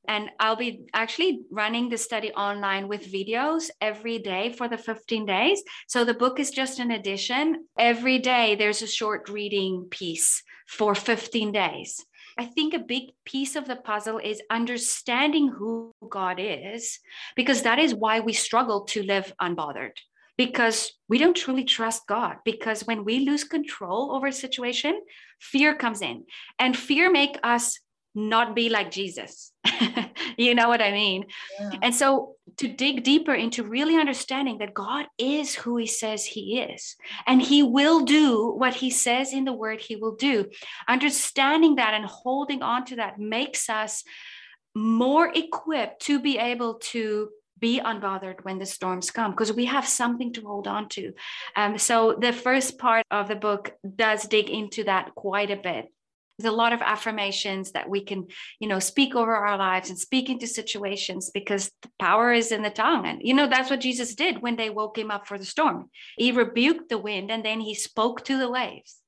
And 0.09 0.31
I'll 0.39 0.57
be 0.57 0.87
actually 0.95 1.41
running 1.51 1.89
the 1.89 1.99
study 1.99 2.31
online 2.33 2.87
with 2.87 3.13
videos 3.13 3.71
every 3.81 4.21
day 4.21 4.53
for 4.53 4.69
the 4.69 4.79
15 4.79 5.27
days. 5.27 5.63
So 5.89 6.05
the 6.05 6.15
book 6.15 6.39
is 6.39 6.51
just 6.51 6.79
an 6.79 6.93
addition. 6.93 7.67
Every 7.77 8.21
day 8.21 8.55
there's 8.55 8.83
a 8.83 8.87
short 8.87 9.29
reading 9.29 9.89
piece 9.91 10.45
for 10.69 10.95
15 10.95 11.51
days. 11.51 12.05
I 12.39 12.45
think 12.45 12.75
a 12.75 12.79
big 12.79 13.15
piece 13.25 13.57
of 13.57 13.67
the 13.67 13.77
puzzle 13.77 14.19
is 14.19 14.43
understanding 14.51 15.49
who 15.49 15.93
God 16.09 16.39
is, 16.39 17.01
because 17.35 17.63
that 17.63 17.79
is 17.79 17.95
why 17.95 18.21
we 18.21 18.35
struggle 18.35 18.83
to 18.85 19.03
live 19.03 19.33
unbothered 19.41 19.97
because 20.37 20.93
we 21.09 21.19
don't 21.19 21.37
truly 21.37 21.65
trust 21.65 22.07
God. 22.07 22.37
Because 22.45 22.87
when 22.87 23.05
we 23.05 23.21
lose 23.21 23.45
control 23.45 24.15
over 24.15 24.27
a 24.27 24.33
situation, 24.33 25.01
fear 25.41 25.75
comes 25.75 26.03
in, 26.03 26.25
and 26.59 26.77
fear 26.77 27.11
make 27.11 27.39
us 27.43 27.79
not 28.17 28.57
be 28.57 28.71
like 28.71 28.91
Jesus. 28.91 29.53
you 30.39 30.55
know 30.55 30.69
what 30.69 30.81
I 30.81 30.91
mean? 30.91 31.27
Yeah. 31.61 31.71
And 31.83 31.95
so 31.95 32.37
to 32.57 32.67
dig 32.67 33.05
deeper 33.05 33.35
into 33.35 33.63
really 33.63 33.97
understanding 33.97 34.57
that 34.59 34.73
God 34.73 35.05
is 35.19 35.55
who 35.55 35.77
he 35.77 35.87
says 35.87 36.25
he 36.25 36.61
is 36.61 36.97
and 37.27 37.43
he 37.43 37.63
will 37.63 38.07
do 38.07 38.55
what 38.57 38.75
he 38.75 38.89
says 38.89 39.35
in 39.35 39.45
the 39.45 39.53
word 39.53 39.83
he 39.83 39.97
will 39.97 40.17
do. 40.17 40.47
Understanding 40.89 41.75
that 41.75 41.93
and 41.93 42.07
holding 42.07 42.63
on 42.63 42.87
to 42.87 42.97
that 42.97 43.19
makes 43.19 43.69
us 43.69 44.03
more 44.75 45.31
equipped 45.35 46.03
to 46.03 46.19
be 46.19 46.39
able 46.39 46.75
to 46.75 47.29
be 47.59 47.81
unbothered 47.81 48.45
when 48.45 48.59
the 48.59 48.67
storms 48.67 49.11
come 49.11 49.31
because 49.31 49.53
we 49.53 49.67
have 49.67 49.87
something 49.87 50.33
to 50.35 50.43
hold 50.43 50.67
on 50.69 50.89
to. 50.91 51.13
Um, 51.55 51.79
so 51.79 52.17
the 52.19 52.33
first 52.33 52.79
part 52.79 53.05
of 53.11 53.29
the 53.29 53.37
book 53.37 53.73
does 53.95 54.25
dig 54.25 54.51
into 54.51 54.85
that 54.85 55.15
quite 55.15 55.51
a 55.51 55.57
bit. 55.57 55.87
There's 56.39 56.53
a 56.53 56.57
lot 56.57 56.75
of 56.75 56.83
affirmations 56.83 57.73
that 57.73 57.89
we 57.89 58.05
can, 58.05 58.27
you 58.61 58.69
know, 58.69 58.79
speak 58.79 59.15
over 59.15 59.35
our 59.35 59.57
lives 59.57 59.89
and 59.89 59.99
speak 59.99 60.29
into 60.29 60.47
situations 60.47 61.31
because 61.33 61.71
the 61.81 61.89
power 61.99 62.31
is 62.31 62.53
in 62.53 62.63
the 62.63 62.69
tongue. 62.69 63.07
And, 63.07 63.23
you 63.23 63.33
know, 63.33 63.49
that's 63.49 63.71
what 63.71 63.81
Jesus 63.81 64.15
did 64.15 64.43
when 64.43 64.57
they 64.57 64.69
woke 64.69 64.99
him 64.99 65.11
up 65.11 65.27
for 65.27 65.39
the 65.39 65.47
storm. 65.47 65.89
He 66.19 66.33
rebuked 66.33 66.91
the 66.91 66.99
wind 66.99 67.31
and 67.31 67.43
then 67.43 67.61
he 67.61 67.75
spoke 67.75 68.23
to 68.27 68.39
the 68.39 68.51
waves 68.51 69.01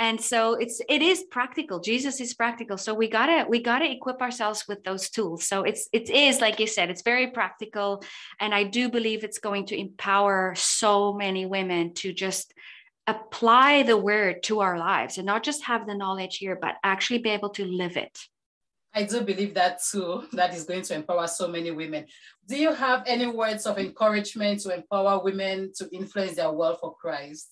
and 0.00 0.20
so 0.20 0.54
it's 0.54 0.80
it 0.88 1.02
is 1.02 1.24
practical. 1.24 1.80
Jesus 1.80 2.20
is 2.20 2.34
practical. 2.34 2.76
So 2.76 2.94
we 2.94 3.08
gotta 3.08 3.46
we 3.48 3.60
gotta 3.60 3.90
equip 3.90 4.22
ourselves 4.22 4.64
with 4.68 4.84
those 4.84 5.10
tools. 5.10 5.44
So 5.48 5.64
it's 5.64 5.88
it 5.92 6.08
is 6.08 6.40
like 6.40 6.60
you 6.60 6.68
said 6.68 6.88
it's 6.88 7.02
very 7.02 7.28
practical. 7.28 8.02
And 8.40 8.54
i 8.54 8.62
do 8.62 8.88
believe 8.88 9.24
it's 9.24 9.38
going 9.38 9.66
to 9.66 9.78
empower 9.78 10.54
so 10.56 11.12
many 11.12 11.46
women 11.46 11.94
to 11.94 12.12
just 12.12 12.54
apply 13.06 13.82
the 13.82 13.96
word 13.96 14.42
to 14.44 14.60
our 14.60 14.78
lives 14.78 15.16
and 15.16 15.26
not 15.26 15.42
just 15.42 15.64
have 15.64 15.86
the 15.86 15.94
knowledge 15.94 16.36
here 16.36 16.58
but 16.60 16.74
actually 16.84 17.18
be 17.18 17.30
able 17.30 17.50
to 17.50 17.64
live 17.64 17.96
it. 17.96 18.16
I 18.94 19.02
do 19.02 19.20
believe 19.20 19.54
that 19.54 19.80
too, 19.82 20.24
that 20.32 20.54
is 20.54 20.64
going 20.64 20.82
to 20.82 20.94
empower 20.94 21.26
so 21.26 21.48
many 21.48 21.70
women. 21.70 22.06
Do 22.46 22.56
you 22.56 22.72
have 22.72 23.02
any 23.06 23.26
words 23.26 23.66
of 23.66 23.78
encouragement 23.78 24.60
to 24.60 24.74
empower 24.74 25.22
women 25.22 25.72
to 25.76 25.88
influence 25.92 26.36
their 26.36 26.52
world 26.52 26.78
for 26.80 26.94
Christ? 26.94 27.48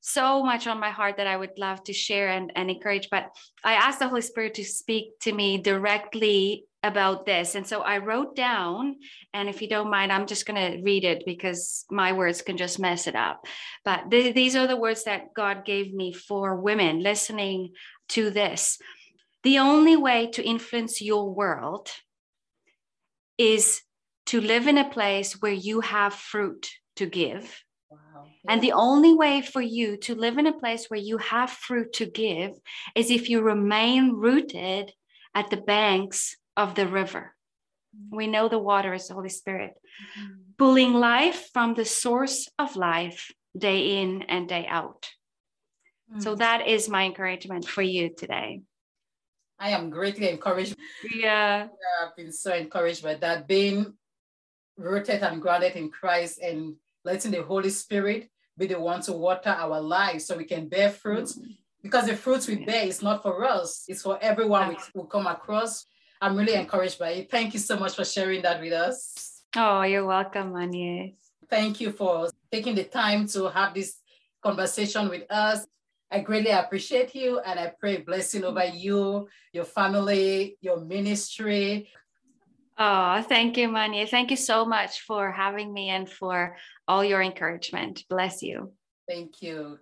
So 0.00 0.42
much 0.42 0.66
on 0.66 0.80
my 0.80 0.90
heart 0.90 1.16
that 1.16 1.26
I 1.26 1.36
would 1.36 1.58
love 1.58 1.82
to 1.84 1.92
share 1.92 2.28
and, 2.28 2.52
and 2.54 2.70
encourage. 2.70 3.08
But 3.10 3.30
I 3.64 3.74
asked 3.74 3.98
the 3.98 4.08
Holy 4.08 4.20
Spirit 4.20 4.54
to 4.54 4.64
speak 4.64 5.18
to 5.20 5.32
me 5.32 5.58
directly 5.58 6.64
about 6.82 7.26
this. 7.26 7.54
And 7.54 7.66
so 7.66 7.80
I 7.80 7.98
wrote 7.98 8.36
down, 8.36 8.96
and 9.34 9.48
if 9.48 9.60
you 9.60 9.68
don't 9.68 9.90
mind, 9.90 10.12
I'm 10.12 10.26
just 10.26 10.46
going 10.46 10.72
to 10.72 10.82
read 10.82 11.04
it 11.04 11.24
because 11.26 11.84
my 11.90 12.12
words 12.12 12.40
can 12.42 12.56
just 12.56 12.78
mess 12.78 13.06
it 13.06 13.16
up. 13.16 13.46
But 13.84 14.10
th- 14.10 14.34
these 14.34 14.54
are 14.54 14.66
the 14.66 14.76
words 14.76 15.04
that 15.04 15.34
God 15.34 15.64
gave 15.64 15.92
me 15.92 16.12
for 16.12 16.56
women 16.56 17.00
listening 17.02 17.72
to 18.10 18.30
this. 18.30 18.78
The 19.42 19.58
only 19.58 19.96
way 19.96 20.28
to 20.32 20.44
influence 20.44 21.00
your 21.00 21.32
world 21.32 21.90
is 23.36 23.82
to 24.26 24.40
live 24.40 24.66
in 24.66 24.78
a 24.78 24.88
place 24.88 25.40
where 25.40 25.52
you 25.52 25.80
have 25.80 26.14
fruit 26.14 26.70
to 26.96 27.06
give 27.06 27.64
and 28.48 28.60
the 28.60 28.72
only 28.72 29.14
way 29.14 29.42
for 29.42 29.60
you 29.60 29.96
to 29.98 30.14
live 30.14 30.38
in 30.38 30.46
a 30.46 30.58
place 30.58 30.86
where 30.88 31.00
you 31.00 31.18
have 31.18 31.50
fruit 31.50 31.92
to 31.94 32.06
give 32.06 32.52
is 32.94 33.10
if 33.10 33.28
you 33.28 33.40
remain 33.40 34.12
rooted 34.12 34.92
at 35.34 35.50
the 35.50 35.56
banks 35.56 36.36
of 36.56 36.74
the 36.74 36.86
river. 36.86 37.34
We 38.10 38.26
know 38.26 38.48
the 38.48 38.58
water 38.58 38.92
is 38.94 39.08
the 39.08 39.14
Holy 39.14 39.28
Spirit, 39.28 39.72
mm-hmm. 39.72 40.34
pulling 40.58 40.94
life 40.94 41.48
from 41.52 41.74
the 41.74 41.84
source 41.84 42.48
of 42.58 42.76
life 42.76 43.30
day 43.56 44.00
in 44.00 44.22
and 44.22 44.48
day 44.48 44.66
out. 44.68 45.08
Mm-hmm. 46.10 46.20
So 46.20 46.34
that 46.36 46.68
is 46.68 46.88
my 46.88 47.04
encouragement 47.04 47.66
for 47.66 47.82
you 47.82 48.14
today. 48.14 48.62
I 49.58 49.70
am 49.70 49.90
greatly 49.90 50.28
encouraged. 50.28 50.76
Yeah. 51.12 51.66
I've 52.00 52.16
been 52.16 52.32
so 52.32 52.54
encouraged 52.54 53.02
by 53.02 53.14
that, 53.14 53.48
being 53.48 53.94
rooted 54.76 55.22
and 55.22 55.42
grounded 55.42 55.74
in 55.74 55.90
Christ 55.90 56.38
and 56.38 56.76
letting 57.04 57.30
the 57.30 57.42
Holy 57.42 57.70
Spirit 57.70 58.30
be 58.56 58.66
the 58.66 58.80
one 58.80 59.00
to 59.02 59.12
water 59.12 59.50
our 59.50 59.80
lives 59.80 60.26
so 60.26 60.36
we 60.36 60.44
can 60.44 60.68
bear 60.68 60.90
fruits. 60.90 61.38
Mm-hmm. 61.38 61.52
Because 61.82 62.06
the 62.06 62.16
fruits 62.16 62.48
we 62.48 62.64
bear 62.64 62.86
is 62.86 63.02
not 63.02 63.22
for 63.22 63.44
us, 63.44 63.84
it's 63.86 64.02
for 64.02 64.18
everyone 64.20 64.70
we 64.70 64.76
will 64.94 65.06
come 65.06 65.26
across. 65.26 65.86
I'm 66.20 66.36
really 66.36 66.54
encouraged 66.54 66.98
by 66.98 67.10
it. 67.10 67.30
Thank 67.30 67.54
you 67.54 67.60
so 67.60 67.78
much 67.78 67.94
for 67.94 68.04
sharing 68.04 68.42
that 68.42 68.60
with 68.60 68.72
us. 68.72 69.44
Oh, 69.56 69.82
you're 69.82 70.04
welcome, 70.04 70.52
Manye. 70.52 71.14
Thank 71.48 71.80
you 71.80 71.92
for 71.92 72.28
taking 72.50 72.74
the 72.74 72.84
time 72.84 73.28
to 73.28 73.48
have 73.48 73.74
this 73.74 73.96
conversation 74.42 75.08
with 75.08 75.30
us. 75.30 75.66
I 76.10 76.20
greatly 76.20 76.50
appreciate 76.50 77.14
you 77.14 77.38
and 77.40 77.60
I 77.60 77.72
pray 77.78 77.98
blessing 77.98 78.44
over 78.44 78.64
you, 78.64 79.28
your 79.52 79.64
family, 79.64 80.56
your 80.60 80.80
ministry. 80.80 81.88
Oh, 82.78 83.22
thank 83.22 83.56
you, 83.56 83.68
Manye. 83.68 84.08
Thank 84.08 84.30
you 84.30 84.36
so 84.36 84.64
much 84.64 85.00
for 85.00 85.32
having 85.32 85.72
me 85.72 85.88
and 85.88 86.08
for 86.08 86.56
all 86.86 87.04
your 87.04 87.20
encouragement. 87.20 88.04
Bless 88.08 88.40
you. 88.40 88.72
Thank 89.08 89.42
you. 89.42 89.78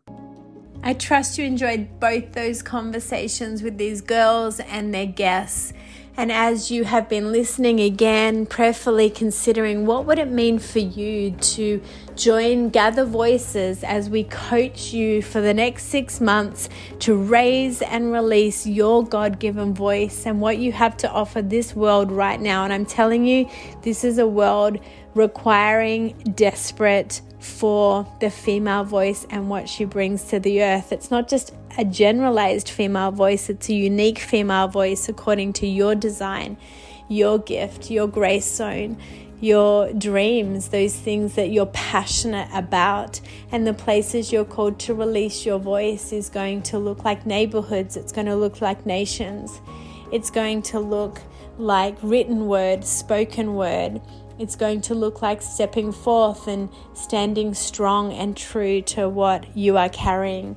I 0.82 0.94
trust 0.94 1.36
you 1.36 1.44
enjoyed 1.44 2.00
both 2.00 2.32
those 2.32 2.62
conversations 2.62 3.62
with 3.62 3.76
these 3.76 4.00
girls 4.00 4.60
and 4.60 4.94
their 4.94 5.06
guests. 5.06 5.74
And 6.18 6.32
as 6.32 6.70
you 6.70 6.84
have 6.84 7.10
been 7.10 7.30
listening 7.30 7.78
again, 7.78 8.46
prayerfully 8.46 9.10
considering 9.10 9.84
what 9.84 10.06
would 10.06 10.18
it 10.18 10.30
mean 10.30 10.58
for 10.58 10.78
you 10.78 11.32
to 11.32 11.82
join 12.14 12.70
Gather 12.70 13.04
Voices 13.04 13.84
as 13.84 14.08
we 14.08 14.24
coach 14.24 14.94
you 14.94 15.20
for 15.20 15.42
the 15.42 15.52
next 15.52 15.84
six 15.84 16.18
months 16.18 16.70
to 17.00 17.14
raise 17.14 17.82
and 17.82 18.12
release 18.12 18.66
your 18.66 19.04
God 19.04 19.38
given 19.38 19.74
voice 19.74 20.24
and 20.24 20.40
what 20.40 20.56
you 20.56 20.72
have 20.72 20.96
to 20.98 21.10
offer 21.10 21.42
this 21.42 21.76
world 21.76 22.10
right 22.10 22.40
now. 22.40 22.64
And 22.64 22.72
I'm 22.72 22.86
telling 22.86 23.26
you, 23.26 23.46
this 23.82 24.02
is 24.02 24.16
a 24.16 24.26
world 24.26 24.78
requiring 25.14 26.16
desperate 26.34 27.20
for 27.46 28.06
the 28.20 28.28
female 28.28 28.84
voice 28.84 29.26
and 29.30 29.48
what 29.48 29.68
she 29.68 29.84
brings 29.84 30.24
to 30.24 30.40
the 30.40 30.62
earth. 30.62 30.92
It's 30.92 31.10
not 31.10 31.28
just 31.28 31.54
a 31.78 31.84
generalized 31.84 32.68
female 32.68 33.10
voice, 33.10 33.48
it's 33.48 33.68
a 33.68 33.74
unique 33.74 34.18
female 34.18 34.68
voice 34.68 35.08
according 35.08 35.52
to 35.54 35.66
your 35.66 35.94
design, 35.94 36.56
your 37.08 37.38
gift, 37.38 37.90
your 37.90 38.08
grace 38.08 38.50
zone, 38.52 38.98
your 39.40 39.92
dreams, 39.92 40.68
those 40.68 40.94
things 40.94 41.34
that 41.34 41.50
you're 41.50 41.66
passionate 41.66 42.48
about, 42.52 43.20
and 43.52 43.66
the 43.66 43.74
places 43.74 44.32
you're 44.32 44.44
called 44.44 44.78
to 44.80 44.94
release 44.94 45.46
your 45.46 45.58
voice 45.58 46.12
is 46.12 46.28
going 46.28 46.62
to 46.62 46.78
look 46.78 47.04
like 47.04 47.26
neighborhoods, 47.26 47.96
it's 47.96 48.12
going 48.12 48.26
to 48.26 48.36
look 48.36 48.60
like 48.60 48.84
nations, 48.86 49.60
it's 50.12 50.30
going 50.30 50.62
to 50.62 50.80
look 50.80 51.20
like 51.58 51.96
written 52.02 52.48
word, 52.48 52.84
spoken 52.84 53.54
word. 53.54 54.00
It's 54.38 54.56
going 54.56 54.82
to 54.82 54.94
look 54.94 55.22
like 55.22 55.40
stepping 55.40 55.92
forth 55.92 56.46
and 56.46 56.68
standing 56.94 57.54
strong 57.54 58.12
and 58.12 58.36
true 58.36 58.82
to 58.82 59.08
what 59.08 59.56
you 59.56 59.78
are 59.78 59.88
carrying. 59.88 60.56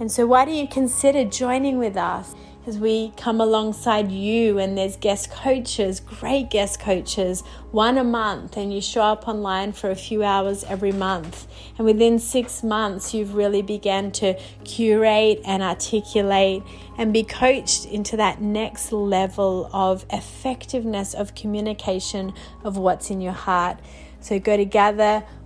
And 0.00 0.10
so, 0.10 0.26
why 0.26 0.46
don't 0.46 0.54
you 0.54 0.66
consider 0.66 1.24
joining 1.24 1.78
with 1.78 1.96
us 1.96 2.34
as 2.66 2.78
we 2.78 3.12
come 3.16 3.40
alongside 3.40 4.12
you? 4.12 4.58
And 4.58 4.76
there's 4.76 4.96
guest 4.96 5.30
coaches, 5.30 6.00
great 6.00 6.50
guest 6.50 6.80
coaches, 6.80 7.42
one 7.70 7.98
a 7.98 8.04
month, 8.04 8.56
and 8.56 8.72
you 8.72 8.80
show 8.80 9.02
up 9.02 9.26
online 9.26 9.72
for 9.72 9.90
a 9.90 9.96
few 9.96 10.22
hours 10.22 10.64
every 10.64 10.92
month. 10.92 11.46
And 11.78 11.86
within 11.86 12.18
six 12.18 12.62
months, 12.62 13.14
you've 13.14 13.34
really 13.34 13.62
began 13.62 14.10
to 14.12 14.34
curate 14.64 15.40
and 15.44 15.62
articulate 15.62 16.62
and 16.98 17.12
be 17.12 17.22
coached 17.22 17.86
into 17.86 18.16
that 18.18 18.40
next 18.40 18.92
level 18.92 19.70
of 19.72 20.04
effectiveness 20.10 21.14
of 21.14 21.34
communication 21.34 22.34
of 22.62 22.76
what's 22.76 23.10
in 23.10 23.20
your 23.20 23.32
heart. 23.32 23.78
So 24.20 24.38
go 24.38 24.56
to 24.56 24.66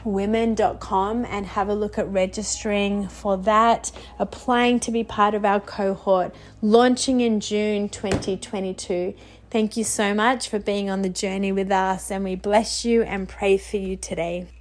gatherwomen.com 0.05 1.25
and 1.25 1.47
have 1.47 1.69
a 1.69 1.75
look 1.75 1.99
at 1.99 2.09
registering 2.09 3.09
for 3.09 3.37
that, 3.39 3.91
applying 4.19 4.81
to 4.81 4.91
be 4.91 5.05
part 5.05 5.35
of 5.35 5.45
our 5.45 5.61
cohort, 5.61 6.35
launching 6.63 7.21
in 7.21 7.41
June 7.41 7.89
2022. 7.89 9.15
Thank 9.51 9.77
you 9.77 9.85
so 9.85 10.15
much 10.15 10.49
for 10.49 10.59
being 10.59 10.91
on 10.91 11.03
the 11.03 11.09
journey 11.09 11.53
with 11.53 11.71
us, 11.71 12.11
and 12.11 12.25
we 12.25 12.35
bless 12.35 12.85
you 12.85 13.03
and 13.03 13.29
pray 13.29 13.57
for 13.57 13.77
you 13.77 13.97
today. 13.97 14.55